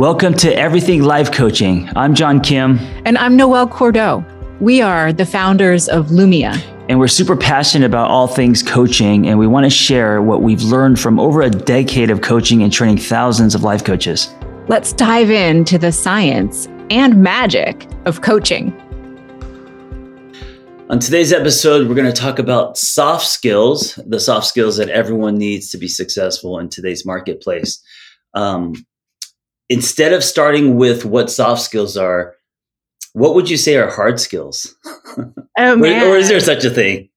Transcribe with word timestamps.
Welcome 0.00 0.32
to 0.38 0.50
Everything 0.56 1.02
Life 1.02 1.30
Coaching. 1.30 1.86
I'm 1.94 2.14
John 2.14 2.40
Kim. 2.40 2.78
And 3.04 3.18
I'm 3.18 3.36
Noelle 3.36 3.68
Cordeaux. 3.68 4.24
We 4.58 4.80
are 4.80 5.12
the 5.12 5.26
founders 5.26 5.90
of 5.90 6.06
Lumia. 6.06 6.58
And 6.88 6.98
we're 6.98 7.06
super 7.06 7.36
passionate 7.36 7.84
about 7.84 8.08
all 8.08 8.26
things 8.26 8.62
coaching, 8.62 9.28
and 9.28 9.38
we 9.38 9.46
want 9.46 9.64
to 9.64 9.70
share 9.70 10.22
what 10.22 10.40
we've 10.40 10.62
learned 10.62 10.98
from 10.98 11.20
over 11.20 11.42
a 11.42 11.50
decade 11.50 12.08
of 12.08 12.22
coaching 12.22 12.62
and 12.62 12.72
training 12.72 12.96
thousands 12.96 13.54
of 13.54 13.62
life 13.62 13.84
coaches. 13.84 14.34
Let's 14.68 14.94
dive 14.94 15.30
into 15.30 15.76
the 15.76 15.92
science 15.92 16.66
and 16.88 17.22
magic 17.22 17.86
of 18.06 18.22
coaching. 18.22 18.72
On 20.88 20.98
today's 20.98 21.30
episode, 21.30 21.86
we're 21.86 21.94
going 21.94 22.10
to 22.10 22.18
talk 22.18 22.38
about 22.38 22.78
soft 22.78 23.26
skills, 23.26 23.96
the 24.06 24.18
soft 24.18 24.46
skills 24.46 24.78
that 24.78 24.88
everyone 24.88 25.36
needs 25.36 25.70
to 25.72 25.76
be 25.76 25.88
successful 25.88 26.58
in 26.58 26.70
today's 26.70 27.04
marketplace. 27.04 27.84
Um, 28.32 28.72
instead 29.70 30.12
of 30.12 30.22
starting 30.22 30.76
with 30.76 31.06
what 31.06 31.30
soft 31.30 31.62
skills 31.62 31.96
are, 31.96 32.34
what 33.14 33.34
would 33.34 33.48
you 33.48 33.56
say 33.56 33.76
are 33.76 33.90
hard 33.90 34.20
skills? 34.20 34.74
Oh, 35.58 35.76
man. 35.76 36.06
or, 36.06 36.14
or 36.14 36.16
is 36.16 36.28
there 36.28 36.40
such 36.40 36.64
a 36.64 36.70
thing? 36.70 37.10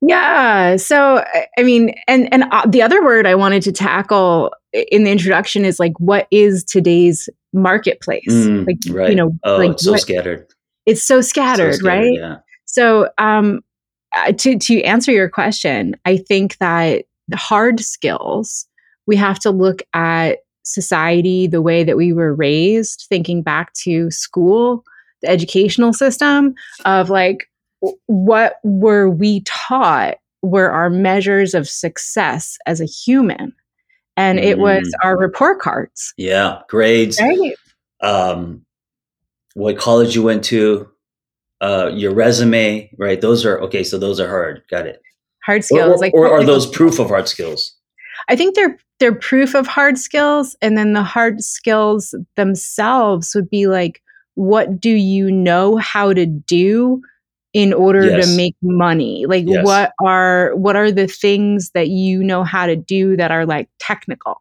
Yeah. 0.00 0.76
So, 0.76 1.22
I 1.58 1.62
mean, 1.62 1.94
and 2.08 2.32
and 2.32 2.44
uh, 2.50 2.64
the 2.66 2.80
other 2.80 3.04
word 3.04 3.26
I 3.26 3.34
wanted 3.34 3.62
to 3.64 3.72
tackle 3.72 4.50
in 4.72 5.04
the 5.04 5.10
introduction 5.10 5.66
is 5.66 5.78
like, 5.78 5.92
what 5.98 6.26
is 6.30 6.64
today's 6.64 7.28
marketplace? 7.52 8.24
Mm, 8.30 8.66
like, 8.66 8.78
right. 8.88 9.10
you 9.10 9.14
know, 9.16 9.32
oh, 9.44 9.58
like 9.58 9.72
it's 9.72 9.84
so 9.84 9.90
what- 9.92 10.00
scattered. 10.00 10.46
it's 10.86 11.02
so 11.02 11.20
scattered, 11.20 11.74
So 11.74 11.80
scattered, 11.80 11.86
right? 11.86 12.14
Yeah. 12.14 12.36
So, 12.64 13.10
um, 13.18 13.60
to 14.38 14.58
to 14.58 14.82
answer 14.84 15.12
your 15.12 15.28
question, 15.28 15.96
I 16.06 16.16
think 16.16 16.56
that 16.58 17.04
the 17.28 17.36
hard 17.36 17.78
skills 17.80 18.66
we 19.06 19.16
have 19.16 19.38
to 19.40 19.50
look 19.50 19.82
at 19.92 20.38
society, 20.72 21.46
the 21.46 21.62
way 21.62 21.84
that 21.84 21.96
we 21.96 22.12
were 22.12 22.34
raised, 22.34 23.06
thinking 23.08 23.42
back 23.42 23.72
to 23.74 24.10
school, 24.10 24.84
the 25.22 25.28
educational 25.28 25.92
system 25.92 26.54
of 26.84 27.10
like 27.10 27.48
what 28.06 28.56
were 28.64 29.08
we 29.10 29.40
taught 29.44 30.16
were 30.42 30.70
our 30.70 30.90
measures 30.90 31.54
of 31.54 31.68
success 31.68 32.56
as 32.66 32.80
a 32.80 32.84
human, 32.84 33.52
and 34.16 34.38
it 34.38 34.58
was 34.58 34.82
Mm. 34.88 35.04
our 35.04 35.16
report 35.18 35.60
cards, 35.60 36.12
Yeah. 36.16 36.60
Grades. 36.68 37.20
right? 37.20 37.54
um, 38.00 38.64
what 39.54 39.76
college 39.78 40.16
you 40.16 40.22
went 40.24 40.42
to, 40.44 40.88
uh, 41.60 41.88
your 41.94 42.12
resume, 42.12 42.90
right? 42.98 43.20
Those 43.20 43.44
are 43.44 43.60
okay. 43.60 43.84
So 43.84 43.96
those 43.98 44.18
are 44.18 44.26
hard. 44.28 44.62
Got 44.68 44.86
it. 44.88 45.00
Hard 45.44 45.64
skills, 45.64 45.98
or, 45.98 45.98
like 45.98 46.14
or 46.14 46.28
are 46.28 46.42
those 46.42 46.66
proof 46.66 46.98
of 46.98 47.08
hard 47.08 47.28
skills? 47.28 47.76
I 48.28 48.34
think 48.36 48.54
they're 48.56 48.76
they're 49.02 49.12
proof 49.12 49.54
of 49.56 49.66
hard 49.66 49.98
skills, 49.98 50.54
and 50.62 50.78
then 50.78 50.92
the 50.92 51.02
hard 51.02 51.42
skills 51.42 52.14
themselves 52.36 53.34
would 53.34 53.50
be 53.50 53.66
like, 53.66 54.00
what 54.34 54.80
do 54.80 54.90
you 54.90 55.28
know 55.28 55.76
how 55.76 56.12
to 56.12 56.24
do 56.24 57.02
in 57.52 57.72
order 57.72 58.04
Yes. 58.04 58.24
to 58.24 58.36
make 58.36 58.54
money? 58.62 59.26
Like, 59.26 59.44
Yes. 59.44 59.64
what 59.64 59.90
are 60.00 60.54
what 60.54 60.76
are 60.76 60.92
the 60.92 61.08
things 61.08 61.72
that 61.74 61.88
you 61.88 62.22
know 62.22 62.44
how 62.44 62.66
to 62.66 62.76
do 62.76 63.16
that 63.16 63.32
are 63.32 63.44
like 63.44 63.68
technical? 63.80 64.40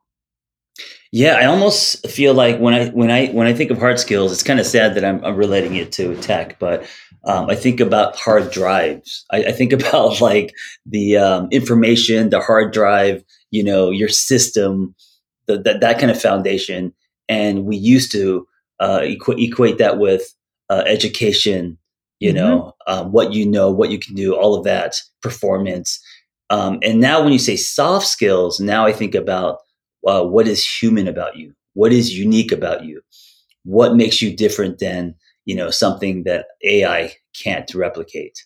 Yeah, 1.11 1.33
I 1.33 1.45
almost 1.45 2.07
feel 2.07 2.35
like 2.35 2.59
when 2.59 2.75
I 2.75 2.89
when 2.89 3.09
I 3.09 3.29
when 3.29 3.47
I 3.47 3.53
think 3.53 3.71
of 3.71 3.79
hard 3.79 3.99
skills, 3.99 4.31
it's 4.31 4.43
kind 4.43 4.59
of 4.59 4.67
sad 4.67 4.93
that 4.93 5.03
I'm, 5.03 5.25
I'm 5.25 5.35
relating 5.35 5.75
it 5.75 5.91
to 5.93 6.15
tech, 6.21 6.59
but 6.59 6.85
um, 7.23 7.49
I 7.49 7.55
think 7.55 7.79
about 7.79 8.15
hard 8.15 8.51
drives. 8.51 9.25
I, 9.31 9.45
I 9.45 9.51
think 9.53 9.73
about 9.79 10.21
like 10.21 10.53
the 10.85 11.17
um, 11.17 11.47
information, 11.51 12.29
the 12.29 12.39
hard 12.39 12.71
drive, 12.73 13.23
you 13.51 13.63
know, 13.63 13.91
your 13.91 14.09
system, 14.09 14.95
the, 15.47 15.57
that 15.61 15.81
that 15.81 15.99
kind 15.99 16.11
of 16.11 16.21
foundation. 16.21 16.93
And 17.29 17.65
we 17.65 17.75
used 17.77 18.11
to 18.13 18.47
uh, 18.79 18.99
equ- 19.01 19.41
equate 19.41 19.77
that 19.77 19.99
with 19.99 20.23
uh, 20.69 20.83
education, 20.87 21.77
you 22.19 22.31
Mhm. 22.31 22.35
know, 22.35 22.73
um, 22.87 23.11
what 23.11 23.33
you 23.33 23.45
know, 23.45 23.69
what 23.71 23.91
you 23.91 23.99
can 23.99 24.15
do, 24.15 24.35
all 24.35 24.55
of 24.55 24.63
that 24.65 24.99
performance. 25.21 25.99
Um, 26.49 26.79
and 26.83 26.99
now, 26.99 27.23
when 27.23 27.31
you 27.33 27.39
say 27.39 27.55
soft 27.55 28.07
skills, 28.07 28.59
now 28.59 28.85
I 28.85 28.91
think 28.93 29.15
about 29.15 29.59
uh, 30.07 30.23
what 30.23 30.47
is 30.47 30.65
human 30.65 31.07
about 31.07 31.37
you 31.37 31.53
what 31.73 31.93
is 31.93 32.17
unique 32.17 32.51
about 32.51 32.83
you 32.83 33.01
what 33.63 33.95
makes 33.95 34.21
you 34.21 34.35
different 34.35 34.79
than 34.79 35.15
you 35.45 35.55
know 35.55 35.69
something 35.69 36.23
that 36.23 36.47
ai 36.63 37.13
can't 37.33 37.73
replicate 37.75 38.45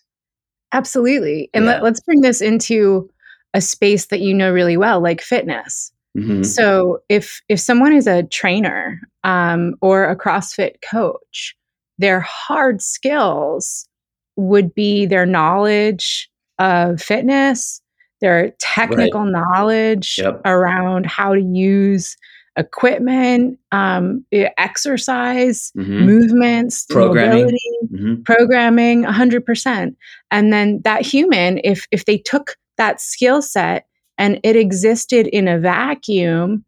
Absolutely, 0.72 1.48
and 1.54 1.64
Yeah. 1.64 1.72
let, 1.72 1.82
let's 1.82 2.00
bring 2.00 2.20
this 2.20 2.40
into 2.42 3.08
a 3.54 3.60
space 3.60 4.06
that 4.06 4.20
you 4.20 4.34
know 4.34 4.52
really 4.52 4.76
well, 4.76 5.00
like 5.00 5.20
fitness. 5.20 5.92
Mhm. 6.16 6.44
So 6.44 7.00
if 7.08 7.40
if 7.48 7.60
someone 7.60 7.92
is 7.92 8.06
a 8.06 8.22
trainer 8.24 9.00
um, 9.24 9.74
or 9.80 10.04
a 10.04 10.16
CrossFit 10.16 10.76
coach, 10.88 11.56
their 11.98 12.20
hard 12.20 12.80
skills 12.82 13.88
would 14.36 14.74
be 14.74 15.06
their 15.06 15.26
knowledge 15.26 16.30
of 16.58 17.00
fitness, 17.02 17.80
their 18.20 18.50
technical 18.58 19.24
knowledge 19.24 20.18
Yep. 20.18 20.40
around 20.44 21.06
how 21.06 21.34
to 21.34 21.40
use 21.42 22.16
equipment, 22.58 23.58
um, 23.72 24.24
exercise, 24.32 25.72
Mhm. 25.76 26.06
movements, 26.06 26.86
Programming. 26.86 27.30
mobility, 27.44 27.78
Mhm. 27.92 28.24
programming 28.24 29.04
100% 29.04 29.94
and 30.30 30.52
then 30.52 30.80
that 30.84 31.02
human 31.02 31.60
if 31.64 31.86
if 31.90 32.06
they 32.06 32.16
took 32.18 32.56
that 32.76 33.00
skill 33.00 33.42
set 33.42 33.86
and 34.18 34.40
it 34.42 34.56
existed 34.56 35.26
in 35.28 35.48
a 35.48 35.58
vacuum 35.58 36.64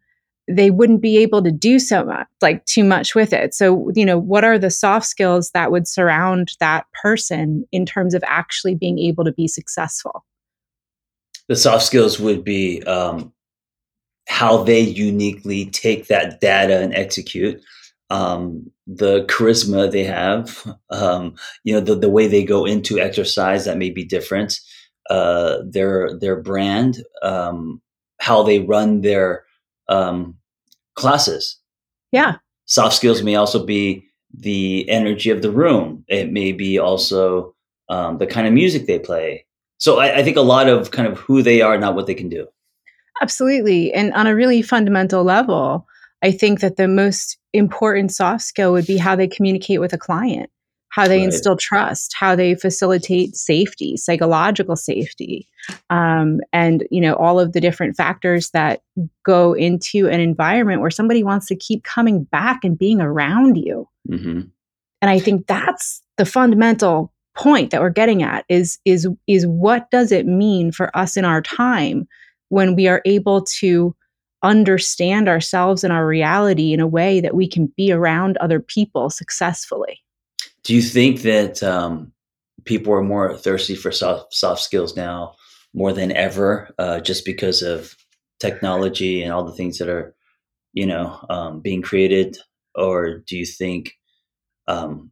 they 0.48 0.70
wouldn't 0.70 1.02
be 1.02 1.18
able 1.18 1.42
to 1.42 1.52
do 1.52 1.78
so 1.78 2.04
much 2.04 2.26
like 2.40 2.64
too 2.64 2.82
much 2.82 3.14
with 3.14 3.32
it. 3.32 3.54
So 3.54 3.90
you 3.94 4.04
know 4.04 4.18
what 4.18 4.44
are 4.44 4.58
the 4.58 4.70
soft 4.70 5.06
skills 5.06 5.50
that 5.50 5.70
would 5.70 5.86
surround 5.86 6.52
that 6.58 6.86
person 7.02 7.64
in 7.70 7.84
terms 7.84 8.14
of 8.14 8.24
actually 8.26 8.74
being 8.74 8.98
able 8.98 9.24
to 9.24 9.32
be 9.32 9.46
successful? 9.46 10.24
The 11.48 11.56
soft 11.56 11.84
skills 11.84 12.18
would 12.18 12.44
be 12.44 12.82
um, 12.84 13.32
how 14.26 14.62
they 14.62 14.80
uniquely 14.80 15.66
take 15.66 16.08
that 16.08 16.40
data 16.40 16.80
and 16.80 16.94
execute 16.94 17.62
um, 18.10 18.70
the 18.86 19.24
charisma 19.26 19.90
they 19.90 20.04
have 20.04 20.66
um, 20.90 21.34
you 21.64 21.74
know 21.74 21.80
the, 21.80 21.94
the 21.94 22.08
way 22.08 22.26
they 22.26 22.42
go 22.42 22.64
into 22.64 22.98
exercise 22.98 23.66
that 23.66 23.76
may 23.76 23.90
be 23.90 24.04
different 24.04 24.58
uh, 25.10 25.58
their 25.64 26.18
their 26.18 26.36
brand 26.36 27.02
um, 27.22 27.80
how 28.20 28.42
they 28.42 28.60
run 28.60 29.00
their 29.00 29.44
um, 29.88 30.36
classes 30.94 31.58
yeah 32.12 32.36
soft 32.66 32.94
skills 32.94 33.22
may 33.22 33.34
also 33.34 33.64
be 33.64 34.04
the 34.32 34.88
energy 34.88 35.30
of 35.30 35.42
the 35.42 35.50
room. 35.50 36.04
It 36.08 36.30
may 36.30 36.52
be 36.52 36.78
also 36.78 37.54
um, 37.88 38.18
the 38.18 38.26
kind 38.26 38.46
of 38.46 38.52
music 38.52 38.86
they 38.86 38.98
play. 38.98 39.44
So 39.78 39.98
I, 39.98 40.18
I 40.18 40.22
think 40.22 40.36
a 40.36 40.42
lot 40.42 40.68
of 40.68 40.90
kind 40.90 41.08
of 41.08 41.18
who 41.18 41.42
they 41.42 41.62
are, 41.62 41.78
not 41.78 41.94
what 41.94 42.06
they 42.06 42.14
can 42.14 42.28
do. 42.28 42.46
Absolutely. 43.20 43.92
And 43.92 44.12
on 44.14 44.26
a 44.26 44.34
really 44.34 44.62
fundamental 44.62 45.24
level, 45.24 45.86
I 46.22 46.30
think 46.30 46.60
that 46.60 46.76
the 46.76 46.88
most 46.88 47.38
important 47.52 48.12
soft 48.12 48.42
skill 48.42 48.72
would 48.72 48.86
be 48.86 48.96
how 48.96 49.16
they 49.16 49.28
communicate 49.28 49.80
with 49.80 49.92
a 49.92 49.98
client, 49.98 50.50
how 50.90 51.06
they 51.06 51.18
Right. 51.18 51.24
instill 51.24 51.56
trust, 51.56 52.14
how 52.18 52.34
they 52.34 52.54
facilitate 52.54 53.36
safety, 53.36 53.96
psychological 53.96 54.76
safety, 54.76 55.46
um, 55.90 56.40
and 56.52 56.86
you 56.90 57.00
know 57.00 57.14
all 57.14 57.38
of 57.38 57.52
the 57.52 57.60
different 57.60 57.96
factors 57.96 58.50
that 58.50 58.80
go 59.24 59.52
into 59.52 60.08
an 60.08 60.20
environment 60.20 60.80
where 60.80 60.90
somebody 60.90 61.22
wants 61.22 61.46
to 61.46 61.56
keep 61.56 61.84
coming 61.84 62.24
back 62.24 62.64
and 62.64 62.78
being 62.78 63.00
around 63.00 63.56
you. 63.56 63.88
hmm 64.08 64.40
And 65.00 65.10
I 65.10 65.18
think 65.18 65.46
that's 65.46 66.02
the 66.16 66.26
fundamental 66.26 67.12
point 67.36 67.70
that 67.70 67.80
we're 67.80 67.90
getting 67.90 68.22
at 68.22 68.44
is 68.48 68.78
is 68.84 69.06
is 69.26 69.46
what 69.46 69.90
does 69.90 70.10
it 70.10 70.26
mean 70.26 70.72
for 70.72 70.96
us 70.96 71.16
in 71.16 71.24
our 71.24 71.40
time 71.40 72.08
when 72.48 72.74
we 72.74 72.88
are 72.88 73.02
able 73.04 73.42
to 73.60 73.94
understand 74.42 75.28
ourselves 75.28 75.84
and 75.84 75.92
our 75.92 76.06
reality 76.06 76.72
in 76.72 76.80
a 76.80 76.86
way 76.86 77.20
that 77.20 77.34
we 77.34 77.48
can 77.48 77.72
be 77.76 77.92
around 77.92 78.36
other 78.38 78.60
people 78.60 79.10
successfully. 79.10 80.00
Do 80.68 80.74
you 80.74 80.82
think 80.82 81.22
that 81.22 81.62
um, 81.62 82.12
people 82.66 82.92
are 82.92 83.02
more 83.02 83.34
thirsty 83.34 83.74
for 83.74 83.90
soft, 83.90 84.34
soft 84.34 84.60
skills 84.60 84.94
now 84.94 85.34
more 85.72 85.94
than 85.94 86.12
ever, 86.12 86.74
uh, 86.78 87.00
just 87.00 87.24
because 87.24 87.62
of 87.62 87.96
technology 88.38 89.22
and 89.22 89.32
all 89.32 89.44
the 89.44 89.54
things 89.54 89.78
that 89.78 89.88
are, 89.88 90.14
you 90.74 90.84
know, 90.84 91.24
um, 91.30 91.60
being 91.60 91.80
created? 91.80 92.36
Or 92.74 93.16
do 93.26 93.38
you 93.38 93.46
think 93.46 93.94
um, 94.66 95.10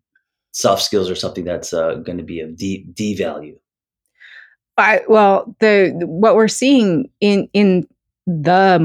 soft 0.53 0.83
skills 0.83 1.09
are 1.09 1.15
something 1.15 1.47
that's 1.47 1.73
uh, 1.73 1.95
going 1.95 2.19
to 2.19 2.23
be 2.23 2.41
of 2.41 2.55
D, 2.55 2.85
D 2.93 3.17
value? 3.17 3.59
I, 4.77 5.05
well, 5.09 5.57
the 5.61 5.99
what 6.05 6.37
we're 6.37 6.49
seeing 6.49 7.09
in 7.23 7.49
in 7.55 7.89
the 8.27 8.79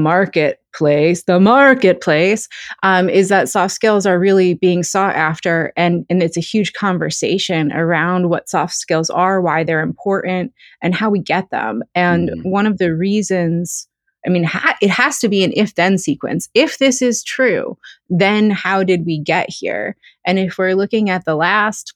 marketplace, 0.72 1.24
the 1.24 1.40
marketplace, 1.40 2.48
um, 2.82 3.08
is 3.08 3.28
that 3.28 3.48
soft 3.48 3.74
skills 3.74 4.06
are 4.06 4.18
really 4.18 4.54
being 4.54 4.82
sought 4.82 5.14
after, 5.14 5.72
and 5.76 6.06
and 6.08 6.22
it's 6.22 6.36
a 6.36 6.40
huge 6.40 6.72
conversation 6.72 7.72
around 7.72 8.28
what 8.28 8.48
soft 8.48 8.74
skills 8.74 9.10
are, 9.10 9.40
why 9.40 9.64
they're 9.64 9.80
important, 9.82 10.52
and 10.82 10.94
how 10.94 11.10
we 11.10 11.20
get 11.20 11.50
them. 11.50 11.82
And 11.94 12.30
Mhm. 12.30 12.50
one 12.50 12.66
of 12.66 12.78
the 12.78 12.94
reasons 12.94 13.88
I 14.24 14.30
mean, 14.30 14.44
ha- 14.44 14.76
it 14.80 14.90
has 14.90 15.18
to 15.18 15.28
be 15.28 15.42
an 15.42 15.52
if 15.56 15.74
then 15.74 15.98
sequence. 15.98 16.48
If 16.54 16.78
this 16.78 17.02
is 17.02 17.24
true, 17.24 17.76
then 18.08 18.52
how 18.52 18.84
did 18.84 19.04
we 19.04 19.18
get 19.18 19.50
here? 19.50 19.96
And 20.24 20.38
if 20.38 20.58
we're 20.58 20.76
looking 20.76 21.10
at 21.10 21.24
the 21.24 21.34
last 21.34 21.92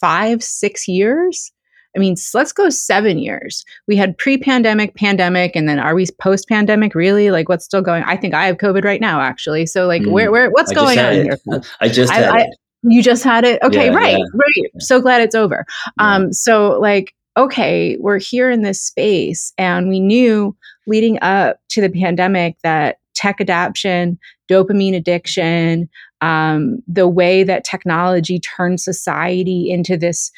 five, 0.00 0.42
six 0.42 0.88
years, 0.88 1.52
I 1.98 2.00
mean, 2.00 2.14
let's 2.32 2.52
go 2.52 2.70
seven 2.70 3.18
years. 3.18 3.64
We 3.88 3.96
had 3.96 4.16
pre 4.16 4.38
pandemic, 4.38 4.94
pandemic, 4.94 5.56
and 5.56 5.68
then 5.68 5.80
are 5.80 5.96
we 5.96 6.06
post 6.20 6.48
pandemic 6.48 6.94
really? 6.94 7.32
Like, 7.32 7.48
what's 7.48 7.64
still 7.64 7.82
going? 7.82 8.04
I 8.04 8.16
think 8.16 8.34
I 8.34 8.46
have 8.46 8.58
COVID 8.58 8.84
right 8.84 9.00
now, 9.00 9.20
actually. 9.20 9.66
So, 9.66 9.88
like, 9.88 10.02
mm, 10.02 10.12
where, 10.12 10.30
where, 10.30 10.48
what's 10.50 10.72
going 10.72 10.96
on 11.00 11.12
here? 11.12 11.38
I 11.80 11.88
just 11.88 12.12
had 12.12 12.28
I, 12.28 12.40
it. 12.42 12.50
you 12.82 13.02
just 13.02 13.24
had 13.24 13.44
it? 13.44 13.60
Okay, 13.64 13.86
yeah, 13.86 13.96
right, 13.96 14.18
yeah. 14.18 14.24
right. 14.32 14.70
So 14.78 15.00
glad 15.00 15.22
it's 15.22 15.34
over. 15.34 15.66
Yeah. 15.98 16.14
Um, 16.14 16.32
so, 16.32 16.78
like, 16.78 17.12
okay, 17.36 17.96
we're 17.98 18.20
here 18.20 18.48
in 18.48 18.62
this 18.62 18.80
space, 18.80 19.52
and 19.58 19.88
we 19.88 19.98
knew 19.98 20.56
leading 20.86 21.18
up 21.20 21.56
to 21.70 21.80
the 21.80 21.90
pandemic 21.90 22.58
that 22.62 22.98
tech 23.16 23.40
adoption, 23.40 24.20
dopamine 24.48 24.94
addiction, 24.94 25.88
um, 26.20 26.78
the 26.86 27.08
way 27.08 27.42
that 27.42 27.64
technology 27.64 28.38
turns 28.38 28.84
society 28.84 29.68
into 29.68 29.96
this 29.96 30.30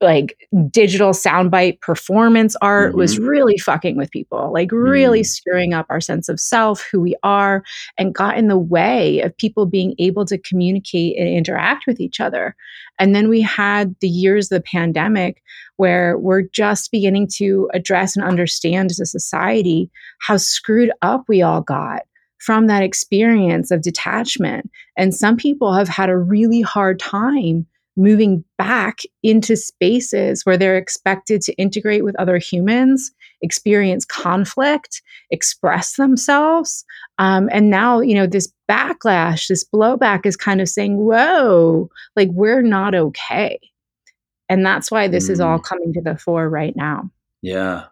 like 0.00 0.48
digital 0.70 1.10
soundbite 1.10 1.80
performance 1.80 2.56
art 2.62 2.90
mm-hmm. 2.90 2.98
was 2.98 3.18
really 3.18 3.58
fucking 3.58 3.96
with 3.96 4.10
people, 4.10 4.50
like 4.52 4.72
really 4.72 5.20
mm. 5.20 5.26
screwing 5.26 5.74
up 5.74 5.86
our 5.90 6.00
sense 6.00 6.28
of 6.28 6.40
self, 6.40 6.86
who 6.90 7.00
we 7.00 7.14
are, 7.22 7.62
and 7.98 8.14
got 8.14 8.38
in 8.38 8.48
the 8.48 8.58
way 8.58 9.20
of 9.20 9.36
people 9.36 9.66
being 9.66 9.94
able 9.98 10.24
to 10.24 10.38
communicate 10.38 11.18
and 11.18 11.28
interact 11.28 11.86
with 11.86 12.00
each 12.00 12.20
other. 12.20 12.56
And 12.98 13.14
then 13.14 13.28
we 13.28 13.40
had 13.40 13.94
the 14.00 14.08
years 14.08 14.50
of 14.50 14.56
the 14.56 14.68
pandemic 14.68 15.42
where 15.76 16.18
we're 16.18 16.42
just 16.42 16.90
beginning 16.90 17.28
to 17.36 17.68
address 17.74 18.16
and 18.16 18.24
understand 18.24 18.90
as 18.90 19.00
a 19.00 19.06
society 19.06 19.90
how 20.20 20.36
screwed 20.36 20.92
up 21.02 21.24
we 21.28 21.42
all 21.42 21.62
got 21.62 22.02
from 22.38 22.66
that 22.66 22.82
experience 22.82 23.70
of 23.70 23.82
detachment. 23.82 24.70
And 24.96 25.14
some 25.14 25.36
people 25.36 25.74
have 25.74 25.88
had 25.88 26.08
a 26.08 26.16
really 26.16 26.62
hard 26.62 26.98
time 26.98 27.66
moving 28.00 28.42
back 28.56 29.00
into 29.22 29.56
spaces 29.56 30.44
where 30.44 30.56
they're 30.56 30.78
expected 30.78 31.42
to 31.42 31.52
integrate 31.54 32.02
with 32.02 32.18
other 32.18 32.38
humans, 32.38 33.12
experience 33.42 34.04
conflict, 34.06 35.02
express 35.30 35.96
themselves. 35.96 36.84
Um, 37.18 37.50
and 37.52 37.68
now, 37.68 38.00
you 38.00 38.14
know, 38.14 38.26
this 38.26 38.50
backlash, 38.70 39.48
this 39.48 39.64
blowback 39.64 40.24
is 40.24 40.36
kind 40.36 40.60
of 40.60 40.68
saying, 40.68 40.96
whoa, 40.96 41.90
like 42.16 42.28
we're 42.32 42.62
not 42.62 42.94
okay. 42.94 43.58
And 44.48 44.64
that's 44.64 44.90
why 44.90 45.06
this 45.06 45.28
mm. 45.28 45.32
is 45.32 45.40
all 45.40 45.58
mm. 45.58 45.64
coming 45.64 45.92
to 45.92 46.00
the 46.00 46.16
fore 46.16 46.48
right 46.48 46.74
now. 46.74 47.10
Yeah. 47.42 47.84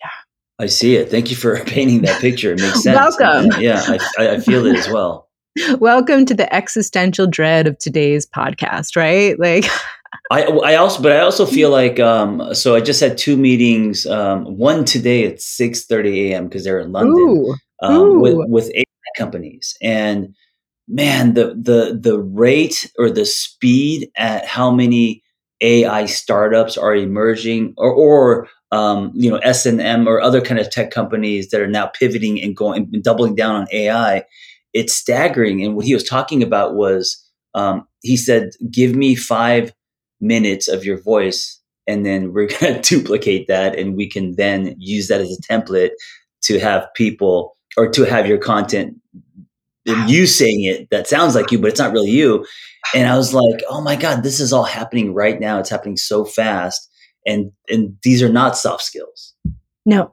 Yeah. 0.00 0.10
I 0.58 0.66
see 0.66 0.96
it. 0.96 1.10
Thank 1.10 1.30
you 1.30 1.36
for 1.36 1.58
painting 1.64 2.02
that 2.02 2.20
picture. 2.20 2.52
It 2.52 2.60
makes 2.60 2.82
sense. 2.82 3.18
Welcome. 3.18 3.60
yeah, 3.60 3.98
I, 4.18 4.28
I 4.28 4.40
feel 4.40 4.64
it 4.66 4.76
as 4.76 4.88
well. 4.88 5.25
Welcome 5.78 6.26
to 6.26 6.34
the 6.34 6.52
existential 6.54 7.26
dread 7.26 7.66
of 7.66 7.78
today's 7.78 8.26
podcast, 8.26 8.96
right? 8.96 9.38
Like 9.38 9.64
I 10.30 10.42
I 10.42 10.74
also 10.74 11.02
but 11.02 11.12
I 11.12 11.20
also 11.20 11.46
feel 11.46 11.70
like 11.70 11.98
um 11.98 12.54
so 12.54 12.74
I 12.74 12.80
just 12.80 13.00
had 13.00 13.16
two 13.16 13.36
meetings 13.36 14.06
um 14.06 14.44
one 14.58 14.84
today 14.84 15.26
at 15.26 15.36
6:30 15.36 16.30
a.m. 16.30 16.48
because 16.48 16.64
they're 16.64 16.80
in 16.80 16.92
London 16.92 17.16
Ooh. 17.16 17.54
Um, 17.82 17.96
Ooh. 17.96 18.20
with 18.20 18.36
with 18.48 18.70
AI 18.74 18.84
companies 19.16 19.76
and 19.80 20.34
man 20.88 21.34
the 21.34 21.54
the 21.54 21.98
the 21.98 22.18
rate 22.18 22.90
or 22.98 23.10
the 23.10 23.24
speed 23.24 24.10
at 24.16 24.46
how 24.46 24.70
many 24.70 25.22
AI 25.62 26.04
startups 26.04 26.76
are 26.76 26.94
emerging 26.94 27.72
or 27.78 27.92
or 27.92 28.48
um, 28.72 29.12
you 29.14 29.30
know 29.30 29.38
S 29.38 29.64
and 29.64 29.80
M 29.80 30.06
or 30.06 30.20
other 30.20 30.40
kind 30.40 30.60
of 30.60 30.70
tech 30.70 30.90
companies 30.90 31.48
that 31.48 31.60
are 31.60 31.66
now 31.66 31.86
pivoting 31.86 32.42
and 32.42 32.54
going 32.54 32.90
and 32.92 33.02
doubling 33.02 33.34
down 33.34 33.54
on 33.54 33.66
AI 33.72 34.24
it's 34.76 34.94
staggering. 34.94 35.64
And 35.64 35.74
what 35.74 35.86
he 35.86 35.94
was 35.94 36.04
talking 36.04 36.42
about 36.42 36.74
was 36.74 37.16
um, 37.54 37.88
he 38.02 38.16
said, 38.16 38.50
"Give 38.70 38.94
me 38.94 39.14
five 39.14 39.72
minutes 40.20 40.68
of 40.68 40.84
your 40.84 41.00
voice, 41.02 41.60
and 41.86 42.04
then 42.04 42.32
we're 42.32 42.46
going 42.60 42.80
to 42.80 42.80
duplicate 42.82 43.48
that, 43.48 43.76
and 43.78 43.96
we 43.96 44.08
can 44.08 44.36
then 44.36 44.76
use 44.78 45.08
that 45.08 45.22
as 45.22 45.30
a 45.30 45.52
template 45.52 45.90
to 46.42 46.58
have 46.60 46.86
people 46.94 47.56
or 47.78 47.88
to 47.88 48.04
have 48.04 48.26
your 48.26 48.38
content." 48.38 48.96
And 49.88 50.10
you 50.10 50.26
saying 50.26 50.64
it 50.64 50.90
that 50.90 51.06
sounds 51.06 51.34
like 51.34 51.50
you, 51.50 51.58
but 51.60 51.68
it's 51.68 51.78
not 51.78 51.92
really 51.92 52.10
you. 52.10 52.44
And 52.94 53.08
I 53.08 53.16
was 53.16 53.32
like, 53.32 53.62
"Oh 53.70 53.80
my 53.80 53.96
god, 53.96 54.22
this 54.22 54.40
is 54.40 54.52
all 54.52 54.64
happening 54.64 55.14
right 55.14 55.40
now! 55.40 55.58
It's 55.58 55.70
happening 55.70 55.96
so 55.96 56.24
fast." 56.26 56.90
And 57.24 57.50
and 57.70 57.96
these 58.02 58.22
are 58.22 58.28
not 58.28 58.58
soft 58.58 58.82
skills. 58.82 59.34
No, 59.86 60.12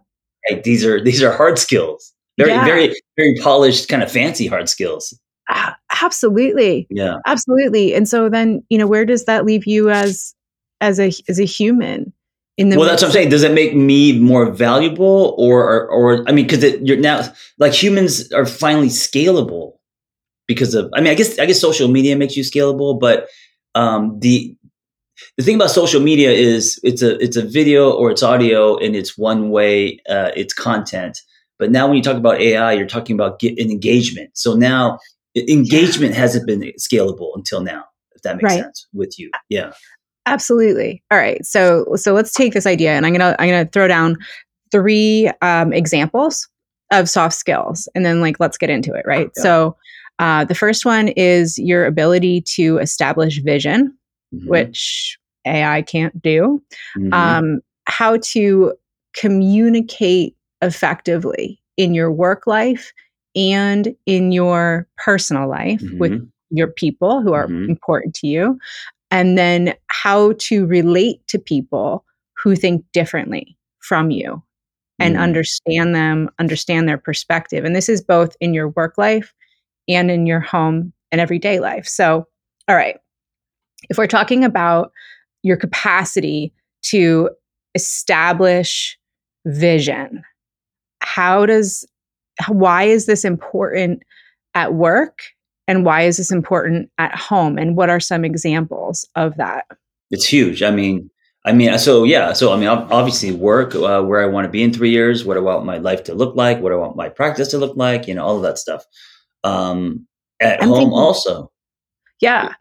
right? 0.49 0.63
These 0.63 0.85
are 0.85 1.03
these 1.03 1.21
are 1.21 1.35
hard 1.35 1.59
skills 1.59 2.12
very 2.37 2.51
yeah. 2.51 2.65
very 2.65 2.93
very 3.17 3.35
polished 3.41 3.89
kind 3.89 4.03
of 4.03 4.11
fancy 4.11 4.47
hard 4.47 4.69
skills. 4.69 5.17
Uh, 5.49 5.71
absolutely. 6.01 6.87
Yeah. 6.89 7.17
Absolutely. 7.25 7.93
And 7.93 8.07
so 8.07 8.29
then 8.29 8.63
you 8.69 8.77
know 8.77 8.87
where 8.87 9.05
does 9.05 9.25
that 9.25 9.45
leave 9.45 9.65
you 9.65 9.89
as 9.89 10.33
as 10.81 10.99
a 10.99 11.11
as 11.27 11.39
a 11.39 11.45
human 11.45 12.13
in 12.57 12.69
the 12.69 12.77
well 12.77 12.87
that's 12.87 13.01
what 13.01 13.07
i'm 13.09 13.13
saying. 13.13 13.29
Does 13.29 13.43
it 13.43 13.53
make 13.53 13.75
me 13.75 14.19
more 14.19 14.51
valuable 14.51 15.35
or 15.37 15.63
or, 15.63 15.87
or 15.87 16.29
i 16.29 16.31
mean 16.31 16.45
because 16.45 16.63
you're 16.81 16.97
now 16.97 17.23
like 17.57 17.73
humans 17.73 18.31
are 18.31 18.45
finally 18.45 18.89
scalable 18.89 19.73
because 20.47 20.75
of 20.75 20.91
i 20.93 21.01
mean 21.01 21.11
i 21.11 21.15
guess 21.15 21.39
i 21.39 21.45
guess 21.45 21.59
social 21.59 21.87
media 21.87 22.15
makes 22.15 22.37
you 22.37 22.43
scalable 22.43 22.99
but 22.99 23.27
um 23.75 24.19
the 24.19 24.55
the 25.37 25.43
thing 25.43 25.55
about 25.55 25.71
social 25.71 26.01
media 26.01 26.31
is 26.31 26.79
it's 26.83 27.01
a 27.01 27.17
it's 27.23 27.37
a 27.37 27.41
video 27.41 27.91
or 27.91 28.11
it's 28.11 28.23
audio 28.23 28.77
and 28.77 28.95
it's 28.95 29.17
one 29.17 29.49
way 29.49 29.99
uh, 30.09 30.31
it's 30.35 30.53
content 30.53 31.21
but 31.63 31.71
now 31.71 31.87
when 31.87 31.95
you 31.95 32.03
talk 32.03 32.17
about 32.17 32.41
AI, 32.41 32.73
you're 32.73 32.85
talking 32.85 33.13
about 33.13 33.39
get 33.39 33.57
an 33.57 33.71
engagement. 33.71 34.31
So 34.33 34.53
now 34.53 34.99
engagement 35.33 36.13
hasn't 36.13 36.45
been 36.45 36.59
scalable 36.77 37.29
until 37.35 37.61
now, 37.61 37.85
if 38.13 38.21
that 38.23 38.35
makes 38.35 38.53
right. 38.53 38.63
sense 38.63 38.85
with 38.91 39.17
you. 39.17 39.31
Yeah. 39.47 39.71
Absolutely. 40.25 41.01
All 41.09 41.17
right. 41.17 41.39
So 41.45 41.85
so 41.95 42.11
let's 42.11 42.33
take 42.33 42.51
this 42.51 42.65
idea 42.65 42.91
and 42.91 43.05
I'm 43.05 43.13
gonna 43.13 43.37
I'm 43.39 43.47
gonna 43.47 43.69
throw 43.71 43.87
down 43.87 44.17
three 44.73 45.31
um, 45.41 45.71
examples 45.71 46.49
of 46.91 47.07
soft 47.07 47.35
skills 47.35 47.87
and 47.95 48.05
then 48.05 48.19
like 48.19 48.41
let's 48.41 48.57
get 48.57 48.69
into 48.69 48.93
it, 48.93 49.05
right? 49.05 49.29
Yeah. 49.37 49.41
So 49.41 49.77
uh, 50.19 50.43
the 50.43 50.55
first 50.55 50.85
one 50.85 51.07
is 51.07 51.57
your 51.57 51.85
ability 51.85 52.41
to 52.55 52.77
establish 52.79 53.39
vision, 53.41 53.97
mm-hmm. 54.35 54.49
which 54.49 55.17
AI 55.47 55.81
can't 55.83 56.21
do. 56.21 56.61
Mm-hmm. 56.97 57.13
Um, 57.13 57.61
how 57.85 58.17
to 58.17 58.73
communicate 59.15 60.35
effectively 60.63 61.59
in 61.77 61.93
your 61.93 62.11
work 62.11 62.47
life 62.47 62.93
and 63.35 63.95
in 64.05 64.31
your 64.31 64.87
personal 64.97 65.49
life 65.49 65.81
mm-hmm. 65.81 65.97
with 65.97 66.31
your 66.49 66.67
people 66.67 67.21
who 67.21 67.33
are 67.33 67.47
mm-hmm. 67.47 67.69
important 67.69 68.13
to 68.15 68.27
you. 68.27 68.57
And 69.11 69.37
then 69.37 69.75
how 69.87 70.33
to 70.39 70.65
relate 70.65 71.25
to 71.27 71.37
people 71.37 72.03
who 72.41 72.55
think 72.55 72.83
differently 72.93 73.57
from 73.79 74.09
you 74.09 74.41
and 74.99 75.15
mm-hmm. 75.15 75.23
understand 75.23 75.95
them, 75.95 76.29
understand 76.39 76.87
their 76.87 76.97
perspective. 76.97 77.63
And 77.63 77.75
this 77.75 77.89
is 77.89 78.01
both 78.01 78.35
in 78.39 78.53
your 78.53 78.69
work 78.69 78.97
life 78.97 79.33
and 79.87 80.09
in 80.09 80.25
your 80.25 80.39
home 80.39 80.93
and 81.11 81.21
everyday 81.21 81.59
life. 81.59 81.87
So, 81.87 82.27
all 82.67 82.75
right, 82.75 82.97
if 83.89 83.97
we're 83.97 84.07
talking 84.07 84.43
about 84.43 84.91
your 85.43 85.57
capacity 85.57 86.53
to 86.83 87.29
establish 87.75 88.97
vision, 89.45 90.23
how 91.03 91.45
does 91.45 91.85
why 92.47 92.83
is 92.83 93.05
this 93.05 93.23
important 93.23 94.03
at 94.55 94.73
work? 94.73 95.21
And 95.67 95.85
why 95.85 96.01
is 96.01 96.17
this 96.17 96.31
important 96.31 96.89
at 96.97 97.15
home? 97.15 97.57
And 97.57 97.77
what 97.77 97.89
are 97.89 97.99
some 97.99 98.25
examples 98.25 99.07
of 99.15 99.37
that? 99.37 99.65
It's 100.11 100.25
huge. 100.25 100.63
I 100.63 100.71
mean 100.71 101.09
i 101.45 101.51
mean 101.51 101.77
so 101.77 102.05
yeah 102.05 102.31
so 102.31 102.53
i 102.53 102.55
mean 102.55 102.69
obviously 102.69 103.29
work 103.31 103.75
uh, 103.75 104.01
where 104.01 104.23
i 104.23 104.25
want 104.25 104.45
to 104.45 104.49
be 104.49 104.63
in 104.63 104.71
three 104.71 104.91
years 104.91 105.25
what 105.25 105.35
i 105.35 105.41
want 105.41 105.65
my 105.65 105.77
life 105.77 106.01
to 106.01 106.13
look 106.13 106.35
like? 106.37 106.61
What 106.61 106.71
i 106.71 106.75
want 106.75 106.95
my 106.95 107.09
practice 107.09 107.49
to 107.49 107.57
look 107.57 107.75
like? 107.75 108.07
You 108.07 108.15
know 108.15 108.23
all 108.23 108.37
of 108.37 108.43
that 108.43 108.57
stuff. 108.57 108.85
Um 109.43 110.07
at 110.39 110.61
I'm 110.61 110.69
home 110.69 110.77
thinking, 110.77 110.93
also. 110.93 111.51
Yeah. 112.21 112.53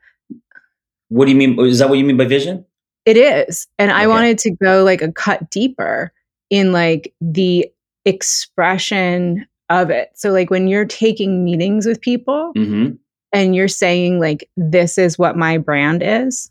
What 1.09 1.27
do 1.27 1.31
you 1.31 1.37
mean 1.37 1.59
is 1.61 1.79
that 1.79 1.89
what 1.89 1.99
you 1.99 2.05
mean 2.05 2.17
by 2.17 2.25
vision? 2.25 2.65
It 3.05 3.17
is. 3.17 3.69
And 3.79 3.91
okay. 3.91 4.01
i 4.01 4.07
wanted 4.07 4.39
to 4.39 4.51
go 4.51 4.83
like 4.83 5.03
a 5.03 5.13
cut 5.13 5.49
deeper 5.51 6.13
in 6.51 6.73
like 6.73 7.15
the 7.21 7.71
expression 8.05 9.47
of 9.71 9.91
it. 9.91 10.11
So, 10.15 10.31
like 10.31 10.51
when 10.51 10.69
you're 10.69 10.85
taking 10.85 11.45
meetings 11.45 11.87
with 11.87 12.01
people 12.01 12.53
mm-hmm. 12.57 12.95
and 13.33 13.55
you're 13.57 13.69
saying, 13.69 14.21
like, 14.21 14.49
this 14.57 14.99
is 14.99 15.19
what 15.19 15.37
my 15.37 15.59
brand 15.59 16.03
is, 16.05 16.51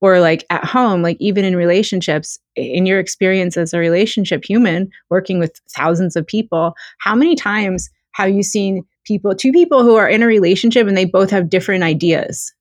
or 0.00 0.20
like 0.20 0.44
at 0.50 0.64
home, 0.64 1.02
like 1.02 1.16
even 1.20 1.44
in 1.44 1.56
relationships, 1.56 2.38
in 2.54 2.86
your 2.86 2.98
experience 2.98 3.56
as 3.56 3.72
a 3.72 3.78
relationship 3.78 4.44
human 4.44 4.90
working 5.10 5.38
with 5.38 5.60
thousands 5.70 6.16
of 6.16 6.26
people, 6.26 6.74
how 6.98 7.14
many 7.14 7.34
times 7.34 7.90
have 8.12 8.30
you 8.30 8.42
seen 8.42 8.84
people, 9.04 9.34
two 9.34 9.52
people 9.52 9.82
who 9.82 9.96
are 9.96 10.08
in 10.08 10.22
a 10.22 10.26
relationship 10.26 10.86
and 10.86 10.96
they 10.96 11.04
both 11.04 11.30
have 11.30 11.50
different 11.50 11.84
ideas? 11.84 12.52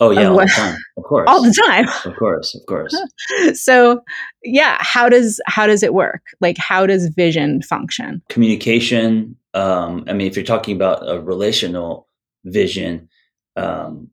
Oh 0.00 0.10
yeah, 0.10 0.28
all 0.28 0.36
what, 0.36 0.48
the 0.48 0.54
time. 0.54 0.76
Of 0.96 1.04
course. 1.04 1.28
All 1.28 1.42
the 1.42 1.62
time. 1.66 1.86
Of 2.04 2.16
course, 2.16 2.54
of 2.54 2.66
course. 2.66 2.96
so, 3.54 4.00
yeah, 4.42 4.78
how 4.80 5.08
does 5.08 5.40
how 5.46 5.66
does 5.66 5.82
it 5.82 5.92
work? 5.92 6.22
Like 6.40 6.56
how 6.58 6.86
does 6.86 7.08
vision 7.08 7.62
function? 7.62 8.22
Communication, 8.28 9.36
um, 9.54 10.04
I 10.08 10.12
mean 10.12 10.26
if 10.26 10.36
you're 10.36 10.44
talking 10.44 10.74
about 10.74 11.08
a 11.08 11.20
relational 11.20 12.08
vision, 12.44 13.08
um, 13.56 14.08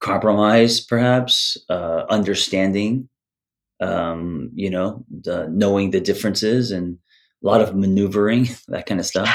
compromise 0.00 0.80
perhaps, 0.80 1.58
uh, 1.68 2.04
understanding, 2.08 3.08
um, 3.80 4.50
you 4.54 4.70
know, 4.70 5.04
the, 5.22 5.48
knowing 5.48 5.90
the 5.90 6.00
differences 6.00 6.70
and 6.70 6.98
a 7.42 7.46
lot 7.46 7.60
of 7.60 7.74
maneuvering, 7.74 8.48
that 8.68 8.86
kind 8.86 9.00
of 9.00 9.06
stuff. 9.06 9.28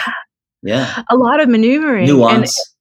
Yeah. 0.61 1.03
A 1.09 1.15
lot 1.15 1.39
of 1.39 1.47
maneuvering. 1.47 2.07
Nuance. 2.07 2.74